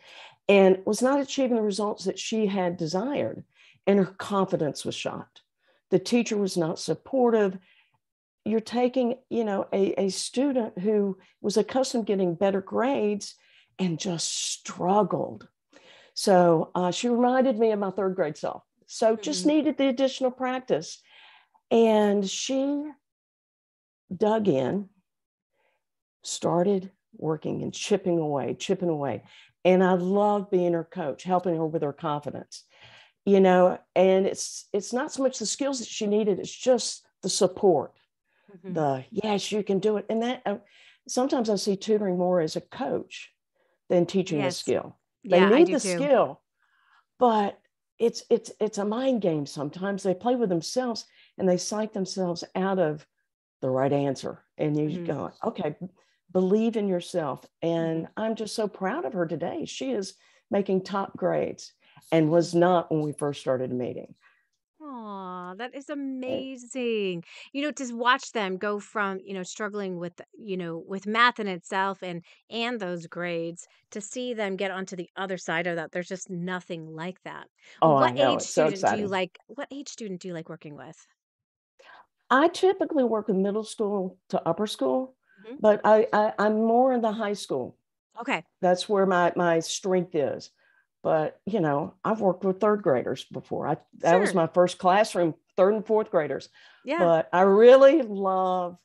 and 0.50 0.80
was 0.86 1.02
not 1.02 1.22
achieving 1.22 1.56
the 1.56 1.62
results 1.62 2.06
that 2.06 2.20
she 2.20 2.48
had 2.48 2.76
desired. 2.76 3.46
And 3.88 4.00
her 4.00 4.06
confidence 4.06 4.84
was 4.84 4.96
shot. 4.96 5.42
The 5.92 6.00
teacher 6.00 6.38
was 6.38 6.58
not 6.58 6.80
supportive. 6.80 7.58
You're 8.44 8.60
taking, 8.60 9.16
you 9.30 9.46
know, 9.46 9.68
a, 9.72 9.94
a 10.02 10.10
student 10.10 10.80
who 10.80 11.18
was 11.42 11.56
accustomed 11.56 12.08
getting 12.08 12.36
better 12.36 12.62
grades 12.62 13.36
and 13.78 14.00
just 14.00 14.28
struggled. 14.28 15.48
So 16.14 16.72
uh, 16.76 16.92
she 16.92 17.08
reminded 17.08 17.58
me 17.58 17.72
of 17.72 17.80
my 17.80 17.92
third 17.92 18.16
grade 18.16 18.38
self. 18.38 18.64
So 18.88 19.16
just 19.16 19.42
mm-hmm. 19.42 19.50
needed 19.50 19.78
the 19.78 19.88
additional 19.88 20.32
practice. 20.32 21.02
And 21.72 22.28
she 22.28 22.84
dug 24.16 24.48
in 24.48 24.90
started 26.24 26.92
working 27.16 27.62
and 27.64 27.74
chipping 27.74 28.20
away, 28.20 28.56
chipping 28.56 28.90
away. 28.90 29.24
And 29.66 29.84
I 29.84 29.94
love 29.94 30.50
being 30.50 30.74
her 30.74 30.84
coach, 30.84 31.24
helping 31.24 31.56
her 31.56 31.66
with 31.66 31.82
her 31.84 31.94
confidence. 31.94 32.64
You 33.26 33.40
know, 33.42 33.78
and 33.96 34.26
it's 34.26 34.66
it's 34.74 34.94
not 34.94 35.12
so 35.12 35.24
much 35.24 35.40
the 35.40 35.46
skills 35.46 35.80
that 35.80 35.88
she 35.88 36.08
needed, 36.08 36.40
it's 36.40 36.56
just 36.56 37.06
the 37.22 37.30
support. 37.30 37.94
Mm-hmm. 38.52 38.74
The 38.74 39.06
yes, 39.12 39.52
you 39.52 39.64
can 39.64 39.80
do 39.80 39.98
it. 39.98 40.06
And 40.10 40.24
that 40.24 40.42
uh, 40.46 40.58
sometimes 41.08 41.50
I 41.50 41.56
see 41.56 41.76
tutoring 41.76 42.18
more 42.18 42.40
as 42.40 42.56
a 42.56 42.62
coach 42.62 43.32
than 43.90 44.06
teaching 44.06 44.40
yes. 44.40 44.56
a 44.56 44.60
skill. 44.60 44.98
They 45.24 45.38
yeah, 45.38 45.50
need 45.50 45.68
the 45.68 45.80
too. 45.80 45.80
skill, 45.80 46.42
but 47.20 47.60
it's 48.00 48.24
it's 48.30 48.52
it's 48.60 48.78
a 48.78 48.86
mind 48.86 49.22
game 49.22 49.46
sometimes. 49.46 50.02
They 50.02 50.14
play 50.14 50.36
with 50.36 50.50
themselves 50.50 51.06
and 51.38 51.48
they 51.48 51.58
psych 51.58 51.94
themselves 51.94 52.44
out 52.56 52.80
of 52.80 53.06
the 53.62 53.70
right 53.70 53.92
answer. 53.92 54.44
And 54.58 54.78
you 54.78 55.00
mm-hmm. 55.00 55.06
go, 55.06 55.32
okay, 55.44 55.76
believe 56.32 56.76
in 56.76 56.88
yourself. 56.88 57.46
And 57.62 58.06
mm-hmm. 58.06 58.22
I'm 58.22 58.36
just 58.36 58.56
so 58.56 58.68
proud 58.68 59.06
of 59.06 59.14
her 59.14 59.26
today. 59.26 59.66
She 59.66 59.92
is 59.92 60.16
making 60.52 60.84
top 60.84 61.16
grades 61.16 61.74
and 62.12 62.30
was 62.30 62.56
not 62.56 62.92
when 62.92 63.02
we 63.02 63.12
first 63.14 63.42
started 63.42 63.72
meeting. 63.72 64.16
Oh, 64.82 65.56
that 65.58 65.76
is 65.76 65.90
amazing. 65.90 67.24
You 67.52 67.64
know, 67.64 67.72
to 67.72 67.94
watch 67.94 68.32
them 68.32 68.58
go 68.58 68.80
from, 68.80 69.20
you 69.24 69.34
know, 69.34 69.44
struggling 69.44 69.98
with, 69.98 70.14
you 70.38 70.58
know, 70.58 70.84
with 70.88 71.06
math 71.06 71.40
in 71.40 71.48
itself 71.48 72.02
and 72.02 72.24
and 72.50 72.80
those 72.80 73.06
grades 73.08 73.68
to 73.92 74.02
see 74.02 74.34
them 74.34 74.56
get 74.56 74.72
onto 74.72 74.96
the 74.96 75.10
other 75.16 75.38
side 75.38 75.68
of 75.68 75.76
that. 75.76 75.92
There's 75.92 76.08
just 76.08 76.30
nothing 76.30 76.88
like 76.88 77.22
that. 77.24 77.48
Oh, 77.82 77.96
I 77.96 78.02
What 78.02 78.16
know. 78.16 78.32
age 78.32 78.36
It's 78.38 78.50
so 78.50 78.70
student 78.70 78.96
do 78.96 79.02
you 79.02 79.08
like? 79.08 79.38
What 79.48 79.68
age 79.72 79.90
student 79.90 80.22
do 80.22 80.30
you 80.30 80.34
like 80.34 80.50
working 80.50 80.76
with? 80.76 80.98
I 82.30 82.48
typically 82.48 83.04
work 83.04 83.28
with 83.28 83.38
middle 83.38 83.64
school 83.64 84.18
to 84.30 84.42
upper 84.48 84.68
school, 84.68 85.16
hmm 85.46 85.56
but 85.60 85.82
I, 85.84 86.08
I 86.14 86.34
I'm 86.40 86.64
more 86.64 86.94
in 86.94 87.02
the 87.02 87.12
high 87.12 87.34
school. 87.34 87.78
Okay. 88.20 88.44
That's 88.62 88.90
where 88.90 89.06
my 89.06 89.34
my 89.36 89.60
strength 89.60 90.16
is. 90.16 90.52
But 91.02 91.40
you 91.46 91.62
know, 91.62 91.96
I've 92.04 92.22
worked 92.22 92.44
with 92.44 92.60
third 92.60 92.84
graders 92.84 93.24
before. 93.26 93.68
I 93.68 93.78
that 94.00 94.20
was 94.20 94.34
my 94.36 94.48
first 94.48 94.78
classroom, 94.80 95.36
third 95.56 95.74
and 95.74 95.86
fourth 95.86 96.12
graders. 96.12 96.50
Yeah. 96.84 97.00
But 97.00 97.30
I 97.32 97.42
really 97.42 98.02
love 98.02 98.78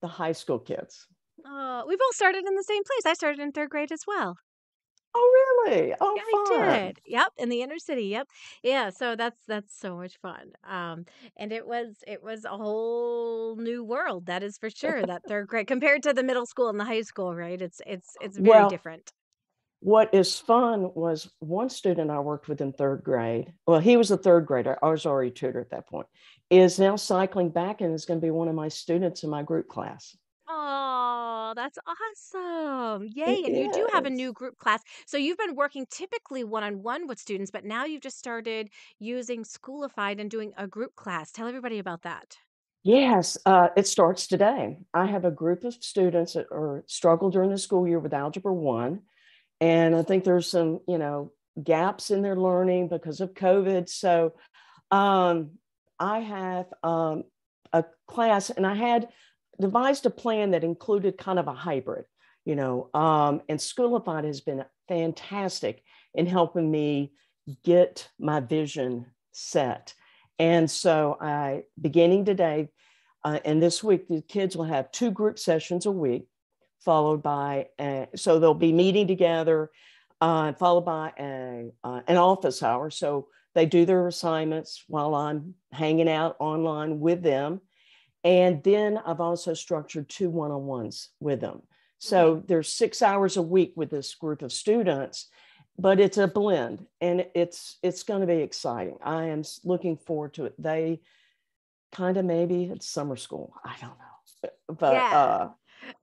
the 0.00 0.08
high 0.08 0.32
school 0.32 0.58
kids. 0.58 1.06
Uh, 1.44 1.84
we 1.86 1.96
both 1.96 2.14
started 2.14 2.44
in 2.46 2.54
the 2.56 2.62
same 2.62 2.82
place. 2.84 3.06
I 3.06 3.14
started 3.14 3.40
in 3.40 3.52
third 3.52 3.70
grade 3.70 3.92
as 3.92 4.04
well. 4.06 4.36
Oh, 5.18 5.64
really? 5.68 5.94
Oh, 6.00 6.16
Yeah, 6.16 6.22
I 6.26 6.38
fun. 6.48 6.92
did. 6.92 7.00
Yep, 7.06 7.32
in 7.38 7.48
the 7.50 7.62
inner 7.62 7.78
city. 7.78 8.04
Yep. 8.06 8.28
Yeah, 8.62 8.90
so 8.90 9.16
that's 9.16 9.44
that's 9.46 9.78
so 9.78 9.96
much 9.96 10.16
fun. 10.18 10.52
Um, 10.64 11.04
and 11.36 11.52
it 11.52 11.66
was 11.66 12.02
it 12.06 12.22
was 12.22 12.44
a 12.44 12.50
whole 12.56 13.56
new 13.56 13.84
world, 13.84 14.26
that 14.26 14.42
is 14.42 14.56
for 14.58 14.70
sure, 14.70 15.04
that 15.04 15.26
third 15.26 15.48
grade 15.48 15.66
compared 15.66 16.02
to 16.04 16.12
the 16.14 16.22
middle 16.22 16.46
school 16.46 16.68
and 16.68 16.80
the 16.80 16.84
high 16.84 17.02
school, 17.02 17.34
right? 17.34 17.60
It's 17.60 17.80
it's 17.86 18.16
it's 18.20 18.38
very 18.38 18.64
Well, 18.64 18.66
different. 18.66 19.12
what 19.80 20.12
is 20.14 20.38
fun 20.38 20.92
was 20.94 21.32
one 21.40 21.68
student 21.68 22.10
I 22.10 22.18
worked 22.20 22.48
with 22.48 22.60
in 22.60 22.72
third 22.72 23.02
grade. 23.04 23.52
Well, 23.66 23.80
he 23.80 23.96
was 23.96 24.10
a 24.10 24.16
third 24.16 24.46
grader. 24.46 24.78
I 24.82 24.90
was 24.90 25.06
already 25.06 25.30
tutor 25.30 25.60
at 25.60 25.70
that 25.70 25.88
point. 25.88 26.06
Is 26.50 26.78
now 26.78 26.96
cycling 26.96 27.50
back 27.50 27.80
and 27.80 27.94
is 27.94 28.04
going 28.06 28.20
to 28.20 28.26
be 28.26 28.30
one 28.30 28.48
of 28.48 28.54
my 28.54 28.68
students 28.68 29.22
in 29.24 29.30
my 29.30 29.42
group 29.42 29.68
class. 29.68 30.16
Oh, 30.48 31.52
that's 31.56 31.78
awesome. 31.86 33.08
Yay. 33.14 33.42
And 33.44 33.56
you 33.56 33.72
do 33.72 33.88
have 33.92 34.04
a 34.04 34.10
is. 34.10 34.16
new 34.16 34.32
group 34.32 34.58
class. 34.58 34.82
So 35.06 35.16
you've 35.16 35.38
been 35.38 35.56
working 35.56 35.86
typically 35.90 36.44
one-on-one 36.44 37.08
with 37.08 37.18
students, 37.18 37.50
but 37.50 37.64
now 37.64 37.84
you've 37.84 38.02
just 38.02 38.18
started 38.18 38.70
using 38.98 39.44
Schoolified 39.44 40.20
and 40.20 40.30
doing 40.30 40.52
a 40.56 40.66
group 40.66 40.94
class. 40.94 41.32
Tell 41.32 41.48
everybody 41.48 41.78
about 41.78 42.02
that. 42.02 42.36
Yes, 42.84 43.36
uh, 43.44 43.68
it 43.76 43.88
starts 43.88 44.28
today. 44.28 44.78
I 44.94 45.06
have 45.06 45.24
a 45.24 45.30
group 45.32 45.64
of 45.64 45.74
students 45.74 46.34
that 46.34 46.46
are 46.52 46.84
struggle 46.86 47.30
during 47.30 47.50
the 47.50 47.58
school 47.58 47.88
year 47.88 47.98
with 47.98 48.14
Algebra 48.14 48.54
1. 48.54 49.00
And 49.60 49.96
I 49.96 50.02
think 50.02 50.22
there's 50.22 50.48
some, 50.48 50.78
you 50.86 50.98
know, 50.98 51.32
gaps 51.60 52.12
in 52.12 52.22
their 52.22 52.36
learning 52.36 52.88
because 52.88 53.20
of 53.20 53.34
COVID. 53.34 53.88
So 53.88 54.34
um, 54.92 55.58
I 55.98 56.20
have 56.20 56.66
um, 56.84 57.24
a 57.72 57.84
class 58.06 58.50
and 58.50 58.66
I 58.66 58.74
had 58.74 59.08
devised 59.60 60.06
a 60.06 60.10
plan 60.10 60.50
that 60.52 60.64
included 60.64 61.18
kind 61.18 61.38
of 61.38 61.48
a 61.48 61.54
hybrid, 61.54 62.04
you 62.44 62.56
know, 62.56 62.90
um, 62.94 63.42
and 63.48 63.60
Schoolified 63.60 64.24
has 64.24 64.40
been 64.40 64.64
fantastic 64.88 65.82
in 66.14 66.26
helping 66.26 66.70
me 66.70 67.12
get 67.64 68.08
my 68.18 68.40
vision 68.40 69.06
set. 69.32 69.94
And 70.38 70.70
so 70.70 71.16
I, 71.20 71.64
beginning 71.80 72.24
today, 72.24 72.68
uh, 73.24 73.40
and 73.44 73.62
this 73.62 73.82
week, 73.82 74.08
the 74.08 74.22
kids 74.22 74.56
will 74.56 74.64
have 74.64 74.92
two 74.92 75.10
group 75.10 75.38
sessions 75.38 75.86
a 75.86 75.90
week, 75.90 76.28
followed 76.84 77.22
by, 77.22 77.68
a, 77.80 78.08
so 78.14 78.38
they'll 78.38 78.54
be 78.54 78.72
meeting 78.72 79.06
together, 79.06 79.70
uh, 80.20 80.52
followed 80.52 80.84
by 80.84 81.12
a, 81.18 81.70
uh, 81.82 82.00
an 82.06 82.16
office 82.16 82.62
hour. 82.62 82.90
So 82.90 83.28
they 83.54 83.66
do 83.66 83.84
their 83.84 84.06
assignments 84.06 84.84
while 84.86 85.14
I'm 85.14 85.54
hanging 85.72 86.08
out 86.08 86.36
online 86.38 87.00
with 87.00 87.22
them. 87.22 87.60
And 88.26 88.60
then 88.64 88.98
I've 88.98 89.20
also 89.20 89.54
structured 89.54 90.08
two 90.08 90.30
one 90.30 90.50
on 90.50 90.66
ones 90.66 91.10
with 91.20 91.40
them. 91.40 91.62
So 91.98 92.42
there's 92.46 92.68
six 92.68 93.00
hours 93.00 93.36
a 93.36 93.42
week 93.42 93.72
with 93.76 93.88
this 93.88 94.16
group 94.16 94.42
of 94.42 94.52
students, 94.52 95.28
but 95.78 96.00
it's 96.00 96.18
a 96.18 96.26
blend 96.26 96.86
and 97.00 97.26
it's 97.36 97.78
it's 97.84 98.02
going 98.02 98.22
to 98.22 98.26
be 98.26 98.42
exciting. 98.42 98.98
I 99.02 99.26
am 99.26 99.44
looking 99.64 99.96
forward 99.96 100.34
to 100.34 100.46
it. 100.46 100.54
They 100.58 101.02
kind 101.92 102.16
of 102.16 102.24
maybe 102.24 102.64
it's 102.64 102.88
summer 102.88 103.16
school. 103.16 103.54
I 103.64 103.76
don't 103.80 103.90
know. 103.90 104.50
But 104.68 104.94
Yeah. 104.94 105.12
uh, 105.12 105.48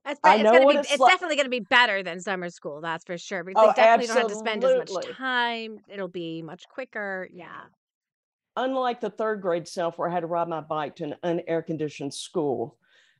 It's, 0.06 0.20
I 0.24 0.38
it's 0.38 0.44
know 0.44 0.54
gonna 0.54 0.66
be 0.66 0.74
it's 0.76 0.92
it's 0.92 1.00
like. 1.00 1.12
definitely 1.12 1.36
gonna 1.36 1.48
be 1.50 1.60
better 1.60 2.02
than 2.02 2.20
summer 2.20 2.48
school, 2.48 2.80
that's 2.80 3.04
for 3.04 3.18
sure. 3.18 3.44
Because 3.44 3.60
they 3.60 3.68
Oh, 3.68 3.72
definitely 3.74 4.06
don't 4.06 4.16
have 4.16 4.26
to 4.28 4.36
spend 4.36 4.64
as 4.64 4.74
much 4.76 4.90
time. 5.18 5.78
It'll 5.88 6.08
be 6.08 6.42
much 6.42 6.68
quicker. 6.68 7.28
Yeah. 7.32 7.64
Unlike 8.56 9.00
the 9.00 9.10
third 9.10 9.42
grade 9.42 9.66
self, 9.66 9.98
where 9.98 10.08
I 10.08 10.12
had 10.12 10.20
to 10.20 10.26
ride 10.26 10.48
my 10.48 10.60
bike 10.60 10.96
to 10.96 11.04
an 11.04 11.16
unair 11.24 11.64
conditioned 11.64 12.14
school 12.14 12.78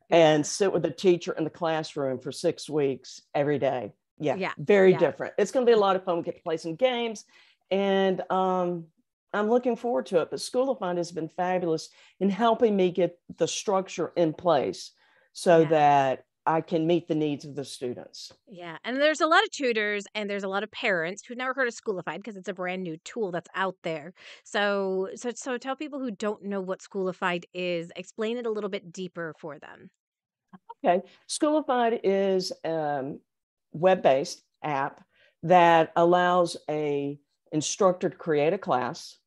and 0.09 0.45
sit 0.45 0.71
with 0.71 0.85
a 0.85 0.91
teacher 0.91 1.33
in 1.33 1.43
the 1.43 1.49
classroom 1.49 2.19
for 2.19 2.31
six 2.31 2.69
weeks 2.69 3.21
every 3.33 3.59
day. 3.59 3.91
Yeah, 4.17 4.35
Yeah. 4.37 4.53
very 4.57 4.91
Yeah. 4.91 4.99
different. 4.99 5.33
It's 5.37 5.51
going 5.51 5.65
to 5.65 5.69
be 5.69 5.73
a 5.73 5.79
lot 5.79 5.95
of 5.95 6.05
fun. 6.05 6.17
We 6.17 6.23
get 6.23 6.37
to 6.37 6.43
play 6.43 6.57
some 6.57 6.75
games, 6.75 7.25
and 7.69 8.21
um, 8.31 8.85
I'm 9.33 9.49
looking 9.49 9.75
forward 9.75 10.05
to 10.07 10.21
it. 10.21 10.29
But 10.29 10.39
School 10.39 10.69
of 10.69 10.79
Mind 10.79 10.99
has 10.99 11.11
been 11.11 11.27
fabulous 11.27 11.89
in 12.19 12.29
helping 12.29 12.75
me 12.75 12.91
get 12.91 13.19
the 13.37 13.47
structure 13.47 14.13
in 14.15 14.33
place 14.33 14.91
so 15.33 15.61
Yeah. 15.61 15.69
that 15.69 16.25
I 16.45 16.61
can 16.61 16.85
meet 16.85 17.07
the 17.07 17.15
needs 17.15 17.45
of 17.45 17.55
the 17.55 17.65
students. 17.65 18.31
Yeah, 18.47 18.77
and 18.83 18.97
there's 18.97 19.21
a 19.21 19.27
lot 19.27 19.43
of 19.43 19.51
tutors 19.51 20.05
and 20.13 20.29
there's 20.29 20.43
a 20.43 20.47
lot 20.47 20.63
of 20.63 20.71
parents 20.71 21.23
who've 21.25 21.37
never 21.37 21.53
heard 21.53 21.67
of 21.67 21.73
Schoolified 21.73 22.17
because 22.17 22.37
it's 22.37 22.49
a 22.49 22.53
brand 22.53 22.83
new 22.83 22.97
tool 23.03 23.31
that's 23.31 23.49
out 23.55 23.75
there. 23.83 24.13
So, 24.43 25.09
so, 25.15 25.31
so 25.35 25.57
tell 25.57 25.75
people 25.75 25.99
who 25.99 26.11
don't 26.11 26.43
know 26.43 26.61
what 26.61 26.81
Schoolified 26.81 27.45
is, 27.53 27.91
explain 27.95 28.37
it 28.37 28.45
a 28.45 28.51
little 28.51 28.69
bit 28.69 28.91
deeper 28.91 29.33
for 29.39 29.57
them. 29.59 29.89
Okay, 30.85 31.01
Schoolified 31.27 31.99
is 32.03 32.51
a 32.63 33.13
web-based 33.73 34.43
app 34.63 35.03
that 35.43 35.91
allows 35.95 36.57
a 36.69 37.19
instructor 37.51 38.09
to 38.09 38.15
create 38.15 38.53
a 38.53 38.57
class 38.57 39.17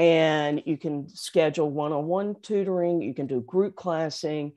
and 0.00 0.62
you 0.64 0.78
can 0.78 1.06
schedule 1.10 1.70
one-on-one 1.70 2.36
tutoring, 2.40 3.02
you 3.02 3.12
can 3.12 3.26
do 3.26 3.42
group 3.42 3.76
classing, 3.76 4.52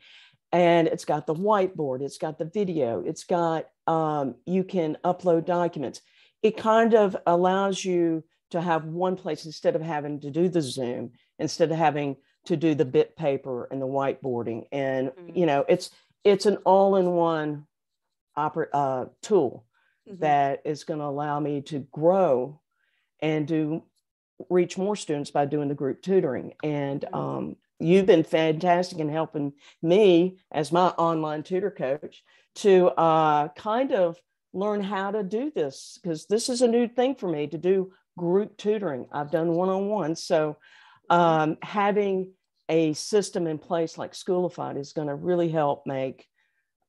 and 0.53 0.87
it's 0.87 1.03
got 1.03 1.27
the 1.27 1.33
whiteboard, 1.33 2.01
it's 2.01 2.17
got 2.19 2.37
the 2.37 2.45
video, 2.45 3.01
it's 3.05 3.25
got 3.25 3.67
um, 3.87 4.35
you 4.45 4.63
can 4.63 4.97
upload 5.03 5.45
documents. 5.45 6.01
It 6.41 6.55
kind 6.55 6.93
of 6.93 7.17
allows 7.25 7.83
you 7.83 8.23
to 8.51 8.61
have 8.61 8.85
one 8.85 9.15
place 9.17 9.45
instead 9.45 9.75
of 9.75 9.81
having 9.81 10.19
to 10.21 10.29
do 10.29 10.47
the 10.47 10.61
Zoom, 10.61 11.11
instead 11.39 11.71
of 11.71 11.77
having 11.77 12.15
to 12.45 12.55
do 12.55 12.75
the 12.75 12.85
bit 12.85 13.15
paper 13.17 13.67
and 13.71 13.81
the 13.81 13.87
whiteboarding. 13.87 14.67
And 14.71 15.09
Mhm. 15.09 15.35
you 15.35 15.45
know, 15.45 15.65
it's 15.67 15.89
it's 16.23 16.45
an 16.45 16.57
all-in-one 16.63 17.67
oper- 18.37 18.69
uh, 18.71 19.05
tool 19.21 19.65
Mhm. 20.07 20.19
that 20.19 20.61
is 20.63 20.83
going 20.85 20.99
to 20.99 21.05
allow 21.05 21.39
me 21.39 21.61
to 21.63 21.79
grow 21.91 22.61
and 23.19 23.45
do 23.47 23.83
reach 24.49 24.77
more 24.77 24.95
students 24.95 25.31
by 25.31 25.45
doing 25.45 25.67
the 25.67 25.75
group 25.75 26.01
tutoring. 26.01 26.53
And 26.63 27.01
Mhm. 27.01 27.17
um, 27.17 27.55
you've 27.79 28.05
been 28.05 28.23
fantastic 28.23 28.99
in 28.99 29.09
helping 29.09 29.53
me 29.81 30.37
as 30.51 30.71
my 30.71 30.87
online 30.89 31.43
tutor 31.43 31.71
coach 31.71 32.23
to 32.55 32.87
uh, 32.87 33.49
kind 33.49 33.91
of 33.91 34.17
learn 34.53 34.81
how 34.81 35.11
to 35.11 35.23
do 35.23 35.51
this 35.53 35.99
because 36.01 36.27
this 36.27 36.49
is 36.49 36.61
a 36.61 36.67
new 36.67 36.87
thing 36.87 37.15
for 37.15 37.27
me 37.27 37.47
to 37.47 37.57
do 37.57 37.91
group 38.17 38.55
tutoring. 38.57 39.07
I've 39.11 39.31
done 39.31 39.53
one 39.53 39.69
on 39.69 39.87
one. 39.87 40.15
So 40.15 40.57
um, 41.09 41.57
having 41.61 42.33
a 42.69 42.93
system 42.93 43.47
in 43.47 43.57
place 43.57 43.97
like 43.97 44.13
Schoolified 44.13 44.77
is 44.77 44.93
going 44.93 45.07
to 45.07 45.15
really 45.15 45.49
help 45.49 45.85
make 45.85 46.27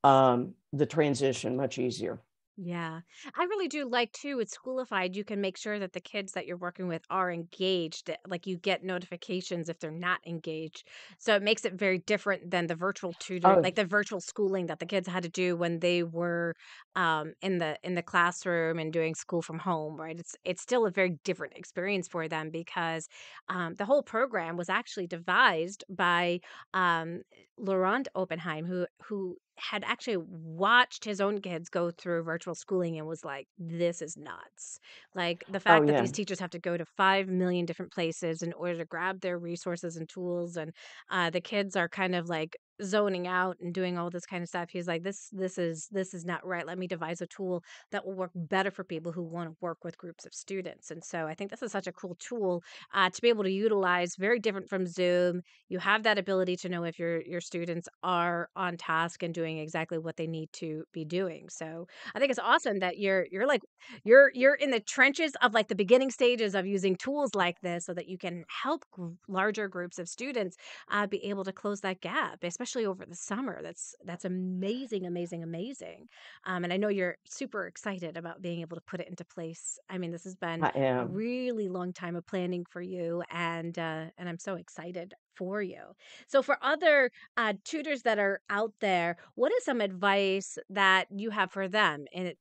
um, 0.05 0.55
the 0.73 0.87
transition 0.87 1.57
much 1.57 1.79
easier. 1.79 2.21
Yeah. 2.57 3.01
I 3.37 3.45
really 3.45 3.67
do 3.67 3.85
like 3.85 4.13
too 4.13 4.37
with 4.37 4.49
Schoolified, 4.49 5.17
you 5.17 5.25
can 5.25 5.41
make 5.41 5.57
sure 5.57 5.81
that 5.81 5.93
the 5.93 6.01
kids 6.01 6.33
that 6.35 6.47
you're 6.47 6.57
working 6.57 6.87
with 6.87 7.03
are 7.11 7.33
engaged. 7.33 8.07
that, 8.07 8.21
Like 8.29 8.47
you 8.47 8.57
get 8.57 8.85
notifications 8.85 9.69
if 9.69 9.81
they're 9.81 9.91
not 9.91 10.21
engaged. 10.25 10.87
So 11.19 11.35
it 11.35 11.43
makes 11.43 11.65
it 11.65 11.73
very 11.75 11.99
different 11.99 12.53
than 12.53 12.69
the 12.69 12.77
virtual 12.77 13.13
tutoring, 13.15 13.59
Oh, 13.59 13.65
like 13.65 13.75
the 13.75 13.85
virtual 13.85 14.21
schooling 14.21 14.67
that 14.67 14.79
the 14.79 14.87
kids 14.87 15.09
had 15.09 15.25
to 15.25 15.29
do 15.29 15.57
when 15.57 15.81
they 15.81 16.05
were 16.05 16.55
um 16.97 17.35
in 17.43 17.59
the 17.59 17.79
in 17.83 17.95
the 17.95 18.03
classroom 18.03 18.79
and 18.79 18.93
doing 18.93 19.15
school 19.15 19.43
from 19.43 19.59
home, 19.59 19.97
right? 20.01 20.19
It's 20.19 20.35
it's 20.45 20.63
still 20.63 20.87
a 20.87 20.91
very 20.91 21.19
different 21.25 21.55
experience 21.57 22.09
for 22.09 22.29
them 22.29 22.51
because 22.51 23.09
um 23.49 23.75
the 23.75 23.85
whole 23.85 24.03
program 24.03 24.57
was 24.57 24.69
actually 24.69 25.07
devised 25.07 25.85
by 25.89 26.41
um 26.75 27.23
Laurent 27.59 28.09
Oppenheim, 28.15 28.67
who 28.67 28.87
who 29.05 29.37
had 29.59 29.85
actually 29.85 30.17
watched 30.17 31.05
his 31.05 31.21
own 31.21 31.41
kids 31.41 31.69
go 31.69 31.91
through 31.93 32.25
virtual 32.25 32.55
schooling 32.57 32.99
and 32.99 33.07
was 33.07 33.25
like, 33.25 33.47
"This 33.59 34.03
is 34.03 34.17
nuts." 34.17 34.79
Like 35.15 35.45
the 35.49 35.61
oh 35.69 35.83
fact 35.83 35.87
that 35.87 35.97
yeah. 35.97 35.97
these 35.97 36.13
teachers 36.13 36.41
have 36.41 36.51
to 36.51 36.59
go 36.59 36.77
to 36.77 36.85
five 36.85 37.29
million 37.29 37.65
different 37.67 37.93
places 37.93 38.43
in 38.43 38.53
order 38.55 38.79
to 38.79 38.85
grab 38.85 39.21
their 39.21 39.39
resources 39.39 39.97
and 39.97 40.09
tools, 40.09 40.57
and 40.57 40.73
uh, 41.11 41.31
the 41.31 41.41
kids 41.41 41.77
are 41.77 41.89
kind 41.89 42.15
of 42.15 42.29
like 42.29 42.57
zoning 42.83 43.27
out 43.27 43.57
and 43.61 43.73
doing 43.75 43.99
all 43.99 44.11
this 44.11 44.27
kind 44.27 44.43
of 44.43 44.49
stuff. 44.49 44.71
He's 44.71 44.89
like, 44.89 45.03
"This 45.03 45.29
this 45.33 45.59
is 45.59 45.89
this 45.91 46.15
is 46.15 46.25
not 46.25 46.47
right. 46.47 46.67
Let 46.67 46.79
me 46.79 46.87
devise 46.87 47.21
a 47.21 47.27
tool 47.27 47.63
that 47.91 48.05
will 48.07 48.15
work 48.15 48.31
better 48.35 48.71
for 48.71 48.85
people 48.85 49.13
who 49.13 49.23
want 49.23 49.51
to 49.51 49.57
work 49.61 49.85
with 49.85 49.99
groups 49.99 50.27
of 50.27 50.35
students." 50.35 50.91
And 50.91 51.03
so 51.05 51.27
I 51.27 51.35
think 51.35 51.51
this 51.51 51.63
is 51.63 51.73
such 51.73 51.87
a 51.87 51.93
cool 51.93 52.17
tool 52.19 52.63
uh, 52.93 53.11
to 53.11 53.23
be 53.23 53.29
able 53.29 53.45
to 53.45 53.51
utilize, 53.51 54.17
very 54.17 54.39
different 54.39 54.69
from 54.69 54.87
Zoom 54.87 55.43
you 55.69 55.79
have 55.79 56.03
that 56.05 56.19
ability 56.19 56.57
to 56.57 56.69
know 56.69 56.85
if 56.85 56.99
your 56.99 57.21
your 57.23 57.41
students 57.41 57.89
are 58.03 58.49
on 58.57 58.77
task 58.77 59.23
and 59.23 59.35
doing 59.35 59.59
exactly 59.59 59.99
what 59.99 60.17
they 60.17 60.27
need 60.27 60.53
to 60.53 60.85
be 60.93 61.05
doing. 61.05 61.49
So 61.49 61.87
I 62.15 62.19
think 62.19 62.31
it's 62.31 62.39
awesome 62.41 62.79
that 62.81 62.99
you're 62.99 63.27
you're 63.31 63.47
like 63.47 63.63
you're 64.05 64.31
you're 64.35 64.55
in 64.55 64.71
the 64.71 64.81
trenches 64.81 65.33
of 65.43 65.55
like 65.55 65.69
the 65.69 65.75
beginning 65.75 66.11
stages 66.11 66.55
of 66.55 66.67
using 66.67 66.97
tools 66.97 67.35
like 67.35 67.61
this 67.61 67.87
so 67.87 67.95
that 67.95 68.09
you 68.09 68.19
can 68.19 68.45
help 68.63 68.85
larger 69.29 69.69
groups 69.69 69.99
of 69.99 70.09
students 70.09 70.57
uh, 70.91 71.07
be 71.07 71.25
able 71.25 71.45
to 71.45 71.53
close 71.53 71.81
that 71.81 72.01
gap, 72.01 72.43
especially 72.43 72.64
over 72.67 73.05
the 73.07 73.15
summer. 73.15 73.63
That's 73.63 73.95
that's 74.05 74.25
amazing, 74.25 75.07
amazing, 75.07 75.43
amazing. 75.43 76.09
Um, 76.45 76.65
and 76.65 76.73
I 76.73 76.77
know 76.77 76.89
you're 76.89 77.17
super 77.27 77.67
excited 77.67 78.17
about 78.17 78.43
being 78.43 78.61
able 78.61 78.77
to 78.77 78.83
put 78.83 79.01
it 79.01 79.09
into 79.09 79.25
place. 79.25 79.79
I 79.89 79.99
mean, 79.99 80.11
this 80.11 80.25
has 80.25 80.37
been 80.37 80.63
I 80.63 80.71
a 80.99 81.05
am. 81.05 81.09
really 81.09 81.69
long 81.69 81.93
time 81.93 82.17
of 82.17 82.27
planning 82.27 82.65
for 82.65 82.83
you 82.83 83.23
and 83.31 83.79
uh, 83.79 84.07
and 84.17 84.29
I'm 84.29 84.39
so 84.39 84.55
excited 84.57 85.15
for 85.37 85.63
you. 85.63 85.93
So 86.29 86.43
for 86.43 86.59
other 86.63 87.11
uh, 87.37 87.55
tutors 87.65 88.03
that 88.03 88.19
are 88.19 88.41
out 88.51 88.73
there, 88.81 89.17
what 89.35 89.53
is 89.53 89.65
some 89.65 89.81
advice 89.81 90.59
that 90.71 91.07
you 91.11 91.31
have 91.31 91.51
for 91.51 91.69
them 91.69 92.07
in 92.13 92.27
it, 92.27 92.39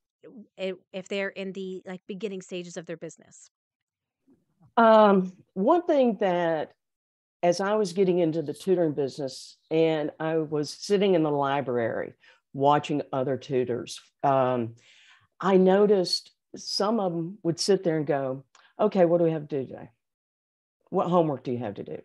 it 0.58 0.76
if 0.94 1.08
they're 1.08 1.30
in 1.30 1.54
the 1.54 1.82
like 1.86 2.02
beginning 2.08 2.42
stages 2.42 2.78
of 2.78 2.86
their 2.86 2.98
business? 2.98 3.50
Um, 4.78 5.32
one 5.54 5.84
thing 5.86 6.18
that 6.20 6.74
as 7.44 7.60
I 7.60 7.76
was 7.76 7.92
getting 7.92 8.20
into 8.20 8.42
the 8.42 8.54
tutoring 8.54 8.94
business 8.94 9.58
and 9.70 10.12
I 10.18 10.38
was 10.38 10.70
sitting 10.72 11.14
in 11.14 11.24
the 11.24 11.30
library 11.30 12.14
watching 12.54 13.02
other 13.12 13.36
tutors, 13.36 14.00
um, 14.24 14.76
I 15.42 15.58
noticed 15.58 16.32
some 16.56 17.02
of 17.02 17.12
them 17.12 17.38
would 17.44 17.60
sit 17.60 17.84
there 17.84 17.98
and 17.98 18.08
go, 18.08 18.46
okay, 18.80 19.04
what 19.04 19.18
do 19.18 19.26
we 19.26 19.32
have 19.32 19.48
to 19.50 19.60
do 19.60 19.68
today? 19.68 19.90
What 20.90 21.10
homework 21.10 21.44
do 21.44 21.52
you 21.52 21.58
have 21.58 21.76
to 21.76 21.84
do? 21.84 21.98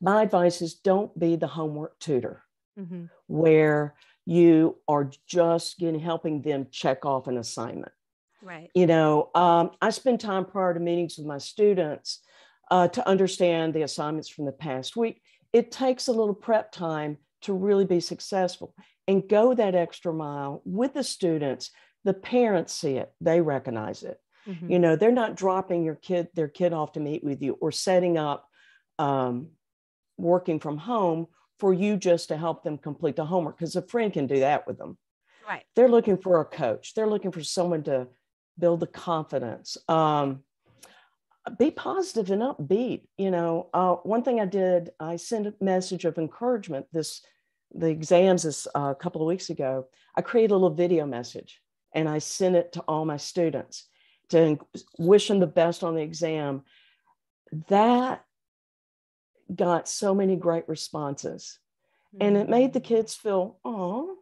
My 0.00 0.22
advice 0.22 0.62
is 0.62 0.74
don't 0.74 1.18
be 1.18 1.36
the 1.36 1.48
homework 1.48 1.98
tutor 1.98 2.42
hmm 2.78 3.06
where 3.28 3.96
you 4.24 4.76
are 4.86 5.10
just 5.26 5.78
getting 5.80 5.98
helping 5.98 6.42
them 6.42 6.68
check 6.70 7.04
off 7.04 7.26
an 7.26 7.38
assignment. 7.38 7.90
Right. 8.40 8.70
You 8.72 8.86
know, 8.86 9.30
um, 9.34 9.72
I 9.82 9.90
spend 9.90 10.20
time 10.20 10.44
prior 10.44 10.74
to 10.74 10.78
meetings 10.78 11.16
with 11.18 11.26
my 11.26 11.38
students 11.38 12.20
uh, 12.70 12.88
to 12.88 13.08
understand 13.08 13.74
the 13.74 13.82
assignments 13.82 14.28
from 14.28 14.44
the 14.44 14.52
past 14.52 14.96
week. 14.96 15.22
It 15.52 15.70
takes 15.70 16.08
a 16.08 16.12
little 16.12 16.34
prep 16.34 16.72
time 16.72 17.18
to 17.42 17.52
really 17.52 17.84
be 17.84 18.00
successful 18.00 18.74
and 19.06 19.28
go 19.28 19.54
that 19.54 19.74
extra 19.74 20.12
mile 20.12 20.62
with 20.64 20.94
the 20.94 21.04
students. 21.04 21.70
The 22.04 22.14
parents 22.14 22.72
see 22.72 22.96
it, 22.96 23.12
they 23.20 23.40
recognize 23.40 24.02
it. 24.02 24.18
hmm 24.44 24.70
You 24.70 24.78
know, 24.78 24.96
they're 24.96 25.12
not 25.12 25.36
dropping 25.36 25.84
your 25.84 25.94
kid, 25.94 26.28
their 26.34 26.48
kid 26.48 26.72
off 26.72 26.92
to 26.92 27.00
meet 27.00 27.22
with 27.22 27.42
you 27.42 27.56
or 27.60 27.72
setting 27.72 28.18
up 28.18 28.48
um, 28.98 29.50
working 30.16 30.60
from 30.60 30.78
home 30.78 31.26
for 31.58 31.72
you 31.72 31.96
just 31.96 32.28
to 32.28 32.36
help 32.36 32.62
them 32.62 32.78
complete 32.78 33.16
the 33.16 33.24
homework 33.24 33.58
because 33.58 33.76
a 33.76 33.82
friend 33.82 34.12
can 34.12 34.26
do 34.26 34.40
that 34.40 34.66
with 34.66 34.78
them. 34.78 34.98
Right. 35.46 35.62
They're 35.74 35.88
looking 35.88 36.18
for 36.18 36.40
a 36.40 36.44
coach. 36.44 36.94
They're 36.94 37.06
looking 37.06 37.32
for 37.32 37.42
someone 37.42 37.84
to 37.84 38.08
build 38.58 38.80
the 38.80 38.86
confidence. 38.86 39.76
Um, 39.88 40.42
be 41.58 41.70
positive 41.70 42.30
and 42.30 42.42
upbeat. 42.42 43.02
You 43.16 43.30
know, 43.30 43.68
uh, 43.72 43.94
one 43.96 44.22
thing 44.22 44.40
I 44.40 44.46
did, 44.46 44.90
I 44.98 45.16
sent 45.16 45.46
a 45.46 45.54
message 45.60 46.04
of 46.04 46.18
encouragement. 46.18 46.86
This, 46.92 47.22
the 47.74 47.88
exams 47.88 48.42
this 48.42 48.66
uh, 48.74 48.90
a 48.90 48.94
couple 48.94 49.20
of 49.22 49.28
weeks 49.28 49.50
ago. 49.50 49.86
I 50.16 50.22
created 50.22 50.52
a 50.52 50.54
little 50.54 50.70
video 50.70 51.06
message 51.06 51.60
and 51.92 52.08
I 52.08 52.18
sent 52.18 52.56
it 52.56 52.72
to 52.72 52.80
all 52.82 53.04
my 53.04 53.16
students 53.16 53.88
to 54.30 54.58
wish 54.98 55.28
them 55.28 55.38
the 55.40 55.46
best 55.46 55.84
on 55.84 55.94
the 55.94 56.02
exam. 56.02 56.62
That 57.68 58.24
got 59.54 59.88
so 59.88 60.14
many 60.14 60.34
great 60.34 60.68
responses, 60.68 61.60
and 62.20 62.36
it 62.36 62.48
made 62.48 62.72
the 62.72 62.80
Mhm. 62.80 62.84
kids 62.84 63.14
feel, 63.14 63.58
oh, 63.64 64.16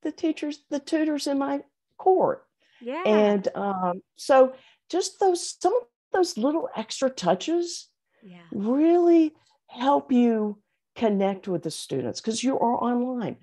the 0.00 0.10
teachers, 0.12 0.64
the 0.70 0.80
tutors 0.80 1.26
in 1.26 1.38
my 1.38 1.62
court 1.98 2.46
Yeah. 2.80 3.02
and 3.06 3.46
um, 3.54 4.02
so 4.16 4.54
just 4.88 5.20
those 5.20 5.56
some 5.60 5.74
of 5.76 5.82
those 6.12 6.36
little 6.38 6.68
extra 6.76 7.10
touches 7.10 7.88
Yeah. 8.22 8.46
really 8.52 9.34
help 9.68 10.12
you 10.12 10.58
connect 10.94 11.48
with 11.48 11.62
the 11.62 11.70
students 11.70 12.20
because 12.20 12.44
you 12.44 12.58
are 12.58 12.76
online. 12.84 13.36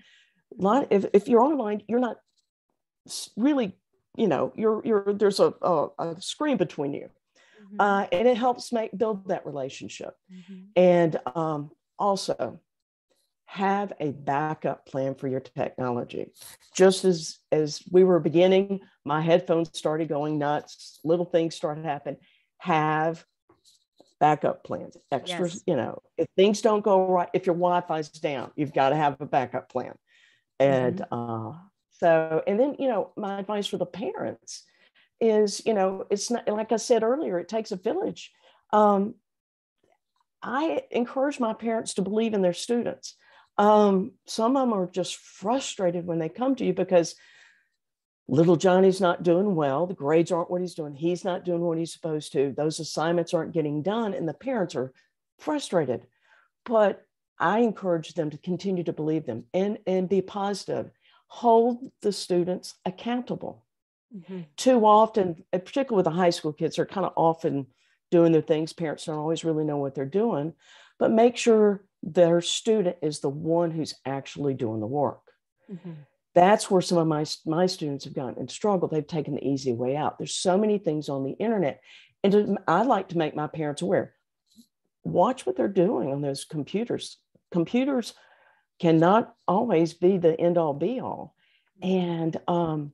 Lot 0.57 0.87
if, 0.91 1.05
if 1.13 1.27
you're 1.27 1.41
online, 1.41 1.83
you're 1.87 1.99
not 1.99 2.17
really, 3.37 3.77
you 4.17 4.27
know, 4.27 4.53
you're 4.55 4.81
you're 4.85 5.13
there's 5.13 5.39
a, 5.39 5.53
a, 5.61 5.87
a 5.99 6.21
screen 6.21 6.57
between 6.57 6.93
you. 6.93 7.09
Mhm. 7.61 7.75
Uh, 7.79 8.07
and 8.11 8.27
it 8.27 8.37
helps 8.37 8.71
make 8.71 8.97
build 8.97 9.27
that 9.27 9.45
relationship. 9.45 10.15
Mhm. 10.31 10.67
And 10.75 11.19
um, 11.35 11.71
also 11.97 12.59
have 13.45 13.93
a 13.99 14.11
backup 14.11 14.85
plan 14.85 15.15
for 15.15 15.27
your 15.27 15.39
technology. 15.39 16.31
Just 16.75 17.03
as 17.03 17.39
as 17.51 17.81
we 17.91 18.03
were 18.03 18.19
beginning, 18.19 18.79
my 19.05 19.21
headphones 19.21 19.69
started 19.77 20.07
going 20.07 20.37
nuts, 20.37 20.99
little 21.03 21.25
things 21.25 21.55
started 21.55 21.85
happening. 21.85 22.19
Have 22.59 23.25
backup 24.19 24.63
plans, 24.63 24.97
extras, 25.11 25.53
Yes. 25.53 25.63
you 25.65 25.75
know, 25.75 26.01
if 26.17 26.27
things 26.35 26.61
don't 26.61 26.83
go 26.83 27.07
right, 27.07 27.29
if 27.33 27.45
your 27.45 27.55
Wi-Fi's 27.55 28.09
down, 28.09 28.51
you've 28.55 28.73
got 28.73 28.89
to 28.89 28.95
have 28.95 29.19
a 29.19 29.25
backup 29.25 29.69
plan. 29.69 29.95
And 30.59 30.99
hmm 30.99 31.03
uh, 31.11 31.53
so, 31.91 32.43
and 32.47 32.59
then, 32.59 32.75
you 32.79 32.87
know, 32.87 33.11
my 33.15 33.39
advice 33.39 33.67
for 33.67 33.77
the 33.77 33.85
parents 33.85 34.63
is, 35.19 35.61
you 35.65 35.73
know, 35.73 36.05
it's 36.09 36.29
not 36.29 36.47
like 36.47 36.71
I 36.71 36.77
said 36.77 37.03
earlier, 37.03 37.39
it 37.39 37.47
takes 37.47 37.71
a 37.71 37.75
village. 37.75 38.31
Um, 38.71 39.15
I 40.41 40.83
encourage 40.91 41.39
my 41.39 41.53
parents 41.53 41.95
to 41.95 42.01
believe 42.01 42.33
in 42.33 42.41
their 42.41 42.53
students. 42.53 43.15
Um, 43.57 44.13
some 44.25 44.55
of 44.55 44.61
them 44.61 44.73
are 44.73 44.87
just 44.87 45.17
frustrated 45.17 46.05
when 46.05 46.19
they 46.19 46.29
come 46.29 46.55
to 46.55 46.65
you 46.65 46.73
because 46.73 47.15
little 48.29 48.55
Johnny's 48.55 49.01
not 49.01 49.23
doing 49.23 49.55
well. 49.55 49.87
The 49.87 49.93
grades 49.93 50.31
aren't 50.31 50.51
what 50.51 50.61
he's 50.61 50.75
doing. 50.75 50.95
He's 50.95 51.25
not 51.25 51.43
doing 51.43 51.61
what 51.61 51.77
he's 51.77 51.93
supposed 51.93 52.31
to. 52.33 52.53
Those 52.55 52.79
assignments 52.79 53.33
aren't 53.33 53.53
getting 53.53 53.81
done, 53.81 54.13
and 54.13 54.27
the 54.27 54.33
parents 54.33 54.75
are 54.75 54.93
frustrated. 55.39 56.05
But 56.65 57.05
I 57.39 57.59
encourage 57.59 58.13
them 58.13 58.29
to 58.29 58.37
continue 58.37 58.83
to 58.83 58.93
believe 58.93 59.25
them 59.25 59.45
and, 59.53 59.79
and 59.87 60.07
be 60.07 60.21
positive. 60.21 60.91
Hold 61.27 61.91
the 62.01 62.11
students 62.11 62.75
accountable. 62.85 63.65
hmm 64.27 64.41
Too 64.57 64.85
often, 64.85 65.43
particularly 65.51 65.97
with 65.97 66.05
the 66.05 66.19
high 66.19 66.31
school 66.31 66.53
kids, 66.53 66.75
they're 66.75 66.85
kind 66.85 67.05
of 67.05 67.13
often 67.15 67.67
doing 68.11 68.31
their 68.31 68.41
things. 68.41 68.73
Parents 68.73 69.05
don't 69.05 69.17
always 69.17 69.43
really 69.43 69.63
know 69.63 69.77
what 69.77 69.95
they're 69.95 70.05
doing, 70.05 70.53
but 70.97 71.11
make 71.11 71.37
sure 71.37 71.83
their 72.03 72.41
student 72.41 72.97
is 73.01 73.19
the 73.19 73.29
one 73.29 73.71
who's 73.71 73.95
actually 74.05 74.53
doing 74.53 74.79
the 74.79 74.87
work 74.87 75.21
hmm 75.67 75.93
that's 76.35 76.69
where 76.69 76.81
some 76.81 76.97
of 76.97 77.07
my 77.07 77.25
my 77.45 77.65
students 77.65 78.05
have 78.05 78.13
gone 78.13 78.35
and 78.37 78.49
struggled 78.49 78.91
they've 78.91 79.07
taken 79.07 79.35
the 79.35 79.47
easy 79.47 79.73
way 79.73 79.95
out 79.95 80.17
there's 80.17 80.35
so 80.35 80.57
many 80.57 80.77
things 80.77 81.09
on 81.09 81.23
the 81.23 81.31
internet 81.33 81.81
and 82.23 82.57
i 82.67 82.83
like 82.83 83.09
to 83.09 83.17
make 83.17 83.35
my 83.35 83.47
parents 83.47 83.81
aware 83.81 84.13
watch 85.03 85.45
what 85.45 85.55
they're 85.55 85.67
doing 85.67 86.11
on 86.11 86.21
those 86.21 86.45
computers 86.45 87.17
computers 87.51 88.13
cannot 88.79 89.33
always 89.47 89.93
be 89.93 90.17
the 90.17 90.39
end 90.39 90.57
all 90.57 90.73
be 90.73 90.99
all 90.99 91.35
and 91.81 92.37
um, 92.47 92.91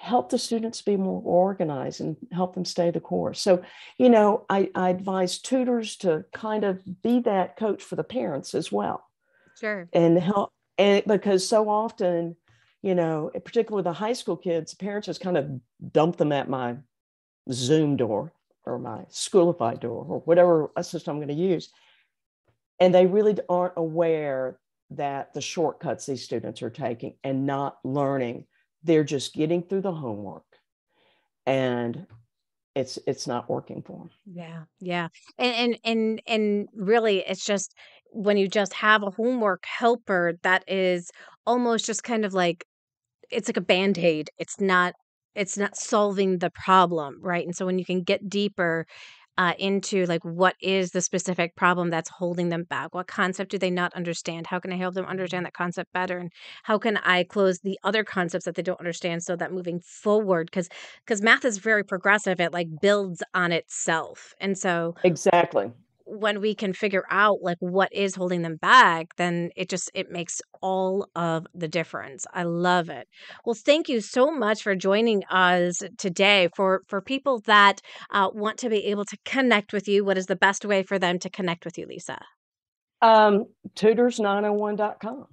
help 0.00 0.30
the 0.30 0.38
students 0.38 0.80
be 0.80 0.96
more 0.96 1.20
organized 1.22 2.00
and 2.00 2.16
help 2.32 2.54
them 2.54 2.64
stay 2.64 2.90
the 2.90 3.00
course. 3.00 3.40
So, 3.40 3.62
you 3.98 4.08
know, 4.08 4.46
I, 4.48 4.70
I 4.74 4.88
advise 4.88 5.38
tutors 5.38 5.96
to 5.98 6.24
kind 6.32 6.64
of 6.64 6.80
be 7.02 7.20
that 7.20 7.58
coach 7.58 7.82
for 7.82 7.96
the 7.96 8.04
parents 8.04 8.54
as 8.54 8.72
well. 8.72 9.04
Sure. 9.58 9.88
And 9.92 10.18
help, 10.18 10.52
and 10.78 11.04
because 11.06 11.46
so 11.46 11.68
often, 11.68 12.36
you 12.82 12.94
know, 12.94 13.30
eh, 13.34 13.40
particularly 13.44 13.82
the 13.84 13.92
high 13.92 14.12
school 14.12 14.36
kids, 14.36 14.74
parents 14.74 15.06
just 15.06 15.20
kind 15.20 15.36
of 15.36 15.50
dump 15.92 16.16
them 16.16 16.32
at 16.32 16.48
my 16.48 16.76
Zoom 17.52 17.96
door 17.96 18.32
or 18.64 18.78
my 18.78 19.04
Schoolify 19.10 19.78
door 19.78 20.04
or 20.08 20.20
whatever 20.20 20.70
system 20.82 21.16
I'm 21.16 21.18
going 21.18 21.36
to 21.36 21.42
use. 21.42 21.70
And 22.78 22.94
they 22.94 23.06
really 23.06 23.36
aren't 23.48 23.74
aware 23.76 24.58
that 24.90 25.34
the 25.34 25.40
shortcuts 25.40 26.06
these 26.06 26.24
students 26.24 26.62
are 26.62 26.70
taking 26.70 27.14
and 27.22 27.46
not 27.46 27.78
learning. 27.84 28.46
They're 28.82 29.04
just 29.04 29.34
getting 29.34 29.62
through 29.62 29.82
the 29.82 29.92
homework. 29.92 30.44
And 31.46 32.06
it's 32.74 32.98
it's 33.06 33.26
not 33.26 33.50
working 33.50 33.82
for 33.82 33.98
them 33.98 34.10
yeah 34.24 34.62
yeah. 34.80 35.08
And 35.38 35.54
and 35.54 35.78
and, 35.84 36.22
and 36.26 36.68
really 36.74 37.18
it's 37.18 37.44
just 37.44 37.74
when 38.12 38.36
you 38.36 38.48
just 38.48 38.72
have 38.74 39.02
a 39.02 39.10
homework 39.10 39.64
helper 39.66 40.34
that 40.42 40.64
is 40.68 41.10
almost 41.46 41.84
just 41.84 42.04
kind 42.04 42.24
of 42.24 42.32
like 42.32 42.64
it's 43.30 43.48
like 43.48 43.56
a 43.56 43.60
band-aid 43.60 44.30
it's 44.38 44.60
not 44.60 44.94
it's 45.34 45.56
not 45.56 45.76
solving 45.76 46.38
the 46.38 46.50
problem 46.50 47.16
right? 47.20 47.46
And 47.46 47.54
so 47.54 47.66
when 47.66 47.78
you 47.78 47.84
can 47.84 48.02
get 48.02 48.28
deeper 48.28 48.86
uh, 49.38 49.54
into 49.58 50.04
like 50.06 50.22
what 50.22 50.54
is 50.60 50.90
the 50.90 51.00
specific 51.00 51.56
problem 51.56 51.88
that's 51.88 52.10
holding 52.10 52.50
them 52.50 52.64
back? 52.64 52.94
What 52.94 53.06
concept 53.06 53.50
do 53.50 53.58
they 53.58 53.70
not 53.70 53.94
understand? 53.94 54.46
How 54.46 54.58
can 54.58 54.72
i 54.72 54.76
help 54.76 54.94
them 54.94 55.06
understand 55.06 55.46
that 55.46 55.54
concept 55.54 55.92
better? 55.94 56.18
And 56.18 56.30
how 56.64 56.78
can 56.78 56.98
i 56.98 57.24
close 57.24 57.60
the 57.60 57.78
other 57.82 58.04
concepts 58.04 58.44
that 58.44 58.54
they 58.54 58.62
don't 58.62 58.80
understand 58.80 59.22
so 59.22 59.36
that 59.36 59.52
moving 59.52 59.80
forward 59.80 60.48
because 60.50 60.68
because 61.06 61.22
math 61.22 61.44
is 61.44 61.58
very 61.58 61.84
progressive 61.84 62.40
it 62.40 62.52
like 62.52 62.68
builds 62.82 63.22
on 63.32 63.52
itself. 63.52 64.34
And 64.40 64.58
so 64.58 64.94
exactly 65.04 65.70
when 66.20 66.40
we 66.40 66.54
can 66.54 66.72
figure 66.72 67.04
out 67.10 67.38
like 67.42 67.56
what 67.60 67.92
is 67.92 68.14
holding 68.14 68.42
them 68.42 68.56
back 68.56 69.16
then 69.16 69.50
it 69.56 69.68
just 69.68 69.90
it 69.94 70.10
makes 70.10 70.40
all 70.62 71.08
of 71.16 71.46
the 71.54 71.68
difference. 71.68 72.26
I 72.34 72.42
love 72.42 72.88
it. 72.88 73.08
Well 73.44 73.54
thank 73.54 73.88
you 73.88 74.00
so 74.00 74.30
much 74.30 74.62
for 74.62 74.74
joining 74.74 75.24
us 75.30 75.82
today 75.98 76.48
for 76.54 76.82
for 76.88 77.00
people 77.00 77.40
that 77.46 77.80
uh, 78.10 78.28
want 78.32 78.58
to 78.58 78.68
be 78.68 78.86
able 78.86 79.04
to 79.06 79.16
connect 79.24 79.72
with 79.72 79.88
you. 79.88 80.04
What 80.04 80.18
is 80.18 80.26
the 80.26 80.36
best 80.36 80.64
way 80.64 80.82
for 80.82 80.98
them 80.98 81.18
to 81.20 81.30
connect 81.30 81.64
with 81.64 81.78
you 81.78 81.86
lisa? 81.86 82.18
Um 83.02 83.46
tutors901.com 83.74 85.26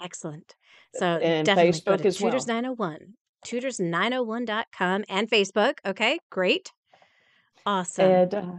excellent. 0.00 0.54
So 0.94 1.06
and 1.06 1.46
definitely 1.46 1.72
facebook 1.72 2.04
as 2.04 2.18
tutors901 2.18 2.78
well 2.78 2.90
901 2.90 2.98
tutors901.com 3.46 5.04
and 5.08 5.30
facebook. 5.30 5.74
Okay 5.84 6.18
great. 6.30 6.70
Awesome. 7.64 8.10
And 8.10 8.34
uh, 8.34 8.52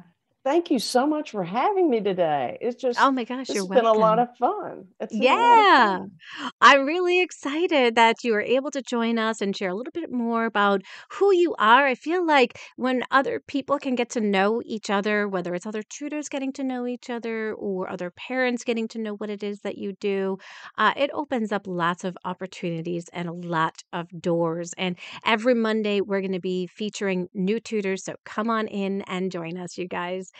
Thank 0.46 0.72
you 0.72 0.80
so 0.80 1.06
much 1.08 1.32
for 1.32 1.44
having 1.44 1.90
me 1.90 2.02
today. 2.02 2.58
It's 2.62 2.82
just 2.82 2.98
Oh 2.98 3.12
my 3.12 3.24
gosh, 3.24 3.54
you're 3.54 3.66
been 3.66 3.86
a 3.86 3.94
lot 3.94 4.20
of 4.20 4.36
fun. 4.38 4.90
It's 5.00 5.16
been 5.16 5.32
a 5.32 5.38
lot 5.38 5.60
of 5.60 5.68
Yeah. 5.70 6.00
fun. 6.00 6.20
I'm 6.62 6.86
really 6.86 7.22
excited 7.22 7.96
that 7.96 8.24
you 8.24 8.34
were 8.34 8.42
able 8.42 8.72
to 8.72 8.82
join 8.82 9.20
us 9.20 9.42
and 9.42 9.56
share 9.56 9.70
a 9.70 9.76
little 9.76 9.92
bit 9.94 10.12
more 10.12 10.46
about 10.46 10.82
who 11.12 11.34
you 11.34 11.56
are. 11.60 11.86
I 11.88 11.96
feel 11.96 12.26
like 12.26 12.60
when 12.78 13.04
other 13.12 13.42
people 13.48 13.80
can 13.80 13.96
get 13.96 14.10
to 14.12 14.22
know 14.22 14.62
each 14.66 14.90
other, 14.90 15.28
whether 15.30 15.56
it's 15.56 15.66
other 15.68 15.84
tutors 15.84 16.30
getting 16.30 16.54
to 16.54 16.64
know 16.64 16.88
each 16.88 17.10
other 17.10 17.54
or 17.56 17.90
other 17.90 18.12
parents 18.12 18.64
getting 18.66 18.88
to 18.90 19.00
know 19.00 19.16
what 19.16 19.30
it 19.32 19.44
is 19.44 19.62
that 19.62 19.78
you 19.80 19.94
do, 20.02 20.38
uh, 20.78 20.94
it 20.98 21.12
opens 21.14 21.52
up 21.52 21.68
lots 21.68 22.04
of 22.04 22.18
opportunities 22.26 23.06
and 23.14 23.30
a 23.30 23.34
lot 23.34 23.84
of 23.94 24.10
doors. 24.22 24.74
And 24.78 24.98
every 25.26 25.56
Monday, 25.56 26.02
we're 26.02 26.22
going 26.22 26.34
to 26.34 26.40
be 26.42 26.68
featuring 26.68 27.30
new 27.34 27.60
tutors. 27.60 28.04
So 28.06 28.16
come 28.26 28.50
on 28.50 28.68
in 28.68 29.04
and 29.04 29.32
join 29.32 29.58
us, 29.58 29.78
you 29.78 29.88
guys. 29.88 30.32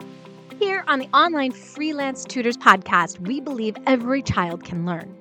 Here 0.60 0.84
on 0.88 1.00
the 1.00 1.08
Online 1.08 1.52
Freelance 1.52 2.24
Tutors 2.24 2.58
podcast, 2.58 3.20
we 3.20 3.42
believe 3.42 3.76
every 3.86 4.22
child 4.22 4.64
can 4.64 4.86
learn. 4.86 5.14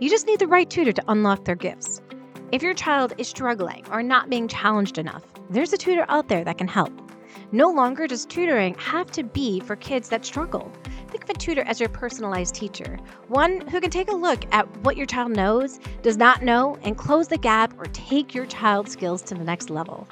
You 0.00 0.08
just 0.08 0.26
need 0.26 0.38
the 0.38 0.46
right 0.46 0.68
tutor 0.68 0.92
to 0.92 1.04
unlock 1.08 1.44
their 1.44 1.54
gifts. 1.54 2.00
If 2.52 2.62
your 2.62 2.74
child 2.74 3.12
is 3.18 3.28
struggling 3.28 3.84
or 3.90 4.02
not 4.02 4.30
being 4.30 4.48
challenged 4.48 4.98
enough, 4.98 5.22
there's 5.50 5.72
a 5.72 5.78
tutor 5.78 6.06
out 6.08 6.28
there 6.28 6.42
that 6.42 6.58
can 6.58 6.68
help. 6.68 6.92
No 7.52 7.70
longer 7.70 8.06
does 8.06 8.26
tutoring 8.26 8.74
have 8.74 9.10
to 9.12 9.22
be 9.22 9.60
for 9.60 9.76
kids 9.76 10.08
that 10.08 10.24
struggle. 10.24 10.72
Think 11.08 11.24
of 11.24 11.30
a 11.30 11.34
tutor 11.34 11.62
as 11.62 11.80
your 11.80 11.90
personalized 11.90 12.54
teacher, 12.54 12.98
one 13.28 13.60
who 13.68 13.80
can 13.80 13.90
take 13.90 14.10
a 14.10 14.16
look 14.16 14.44
at 14.52 14.66
what 14.78 14.96
your 14.96 15.06
child 15.06 15.32
knows, 15.32 15.78
does 16.02 16.16
not 16.16 16.42
know, 16.42 16.76
and 16.82 16.96
close 16.96 17.28
the 17.28 17.38
gap 17.38 17.72
or 17.78 17.84
take 17.86 18.34
your 18.34 18.46
child's 18.46 18.92
skills 18.92 19.22
to 19.22 19.34
the 19.34 19.44
next 19.44 19.70
level. 19.70 20.08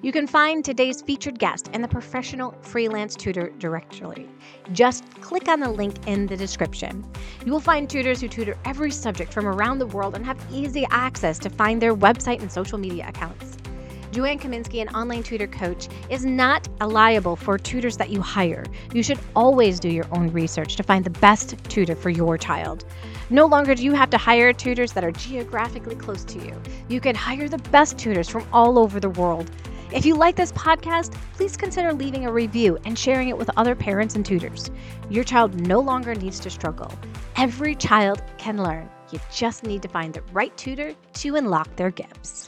You 0.00 0.12
can 0.12 0.28
find 0.28 0.64
today's 0.64 1.02
featured 1.02 1.40
guest 1.40 1.70
in 1.72 1.82
the 1.82 1.88
Professional 1.88 2.52
Freelance 2.60 3.16
Tutor 3.16 3.50
directory. 3.58 4.28
Just 4.70 5.10
click 5.20 5.48
on 5.48 5.58
the 5.58 5.68
link 5.68 6.06
in 6.06 6.26
the 6.26 6.36
description. 6.36 7.04
You 7.44 7.50
will 7.50 7.58
find 7.58 7.90
tutors 7.90 8.20
who 8.20 8.28
tutor 8.28 8.56
every 8.64 8.92
subject 8.92 9.32
from 9.32 9.48
around 9.48 9.80
the 9.80 9.88
world 9.88 10.14
and 10.14 10.24
have 10.24 10.38
easy 10.52 10.86
access 10.90 11.36
to 11.40 11.50
find 11.50 11.82
their 11.82 11.96
website 11.96 12.40
and 12.42 12.52
social 12.52 12.78
media 12.78 13.08
accounts. 13.08 13.56
Joanne 14.12 14.38
Kaminsky, 14.38 14.80
an 14.80 14.88
online 14.94 15.24
tutor 15.24 15.48
coach, 15.48 15.88
is 16.08 16.24
not 16.24 16.68
liable 16.80 17.34
for 17.34 17.58
tutors 17.58 17.96
that 17.96 18.08
you 18.08 18.22
hire. 18.22 18.64
You 18.94 19.02
should 19.02 19.18
always 19.34 19.80
do 19.80 19.88
your 19.88 20.06
own 20.12 20.28
research 20.28 20.76
to 20.76 20.84
find 20.84 21.04
the 21.04 21.10
best 21.10 21.56
tutor 21.64 21.96
for 21.96 22.10
your 22.10 22.38
child. 22.38 22.84
No 23.30 23.46
longer 23.46 23.74
do 23.74 23.84
you 23.84 23.92
have 23.92 24.10
to 24.10 24.16
hire 24.16 24.52
tutors 24.52 24.92
that 24.92 25.04
are 25.04 25.12
geographically 25.12 25.96
close 25.96 26.24
to 26.24 26.38
you. 26.38 26.54
You 26.88 27.00
can 27.00 27.16
hire 27.16 27.48
the 27.48 27.58
best 27.70 27.98
tutors 27.98 28.28
from 28.28 28.46
all 28.52 28.78
over 28.78 29.00
the 29.00 29.10
world. 29.10 29.50
If 29.90 30.04
you 30.04 30.16
like 30.16 30.36
this 30.36 30.52
podcast, 30.52 31.14
please 31.32 31.56
consider 31.56 31.94
leaving 31.94 32.26
a 32.26 32.32
review 32.32 32.76
and 32.84 32.98
sharing 32.98 33.30
it 33.30 33.38
with 33.38 33.48
other 33.56 33.74
parents 33.74 34.16
and 34.16 34.24
tutors. 34.24 34.70
Your 35.08 35.24
child 35.24 35.58
no 35.66 35.80
longer 35.80 36.14
needs 36.14 36.38
to 36.40 36.50
struggle. 36.50 36.92
Every 37.36 37.74
child 37.74 38.22
can 38.36 38.62
learn. 38.62 38.90
You 39.10 39.18
just 39.32 39.64
need 39.64 39.80
to 39.80 39.88
find 39.88 40.12
the 40.12 40.20
right 40.32 40.54
tutor 40.58 40.94
to 41.14 41.36
unlock 41.36 41.74
their 41.76 41.90
gifts. 41.90 42.47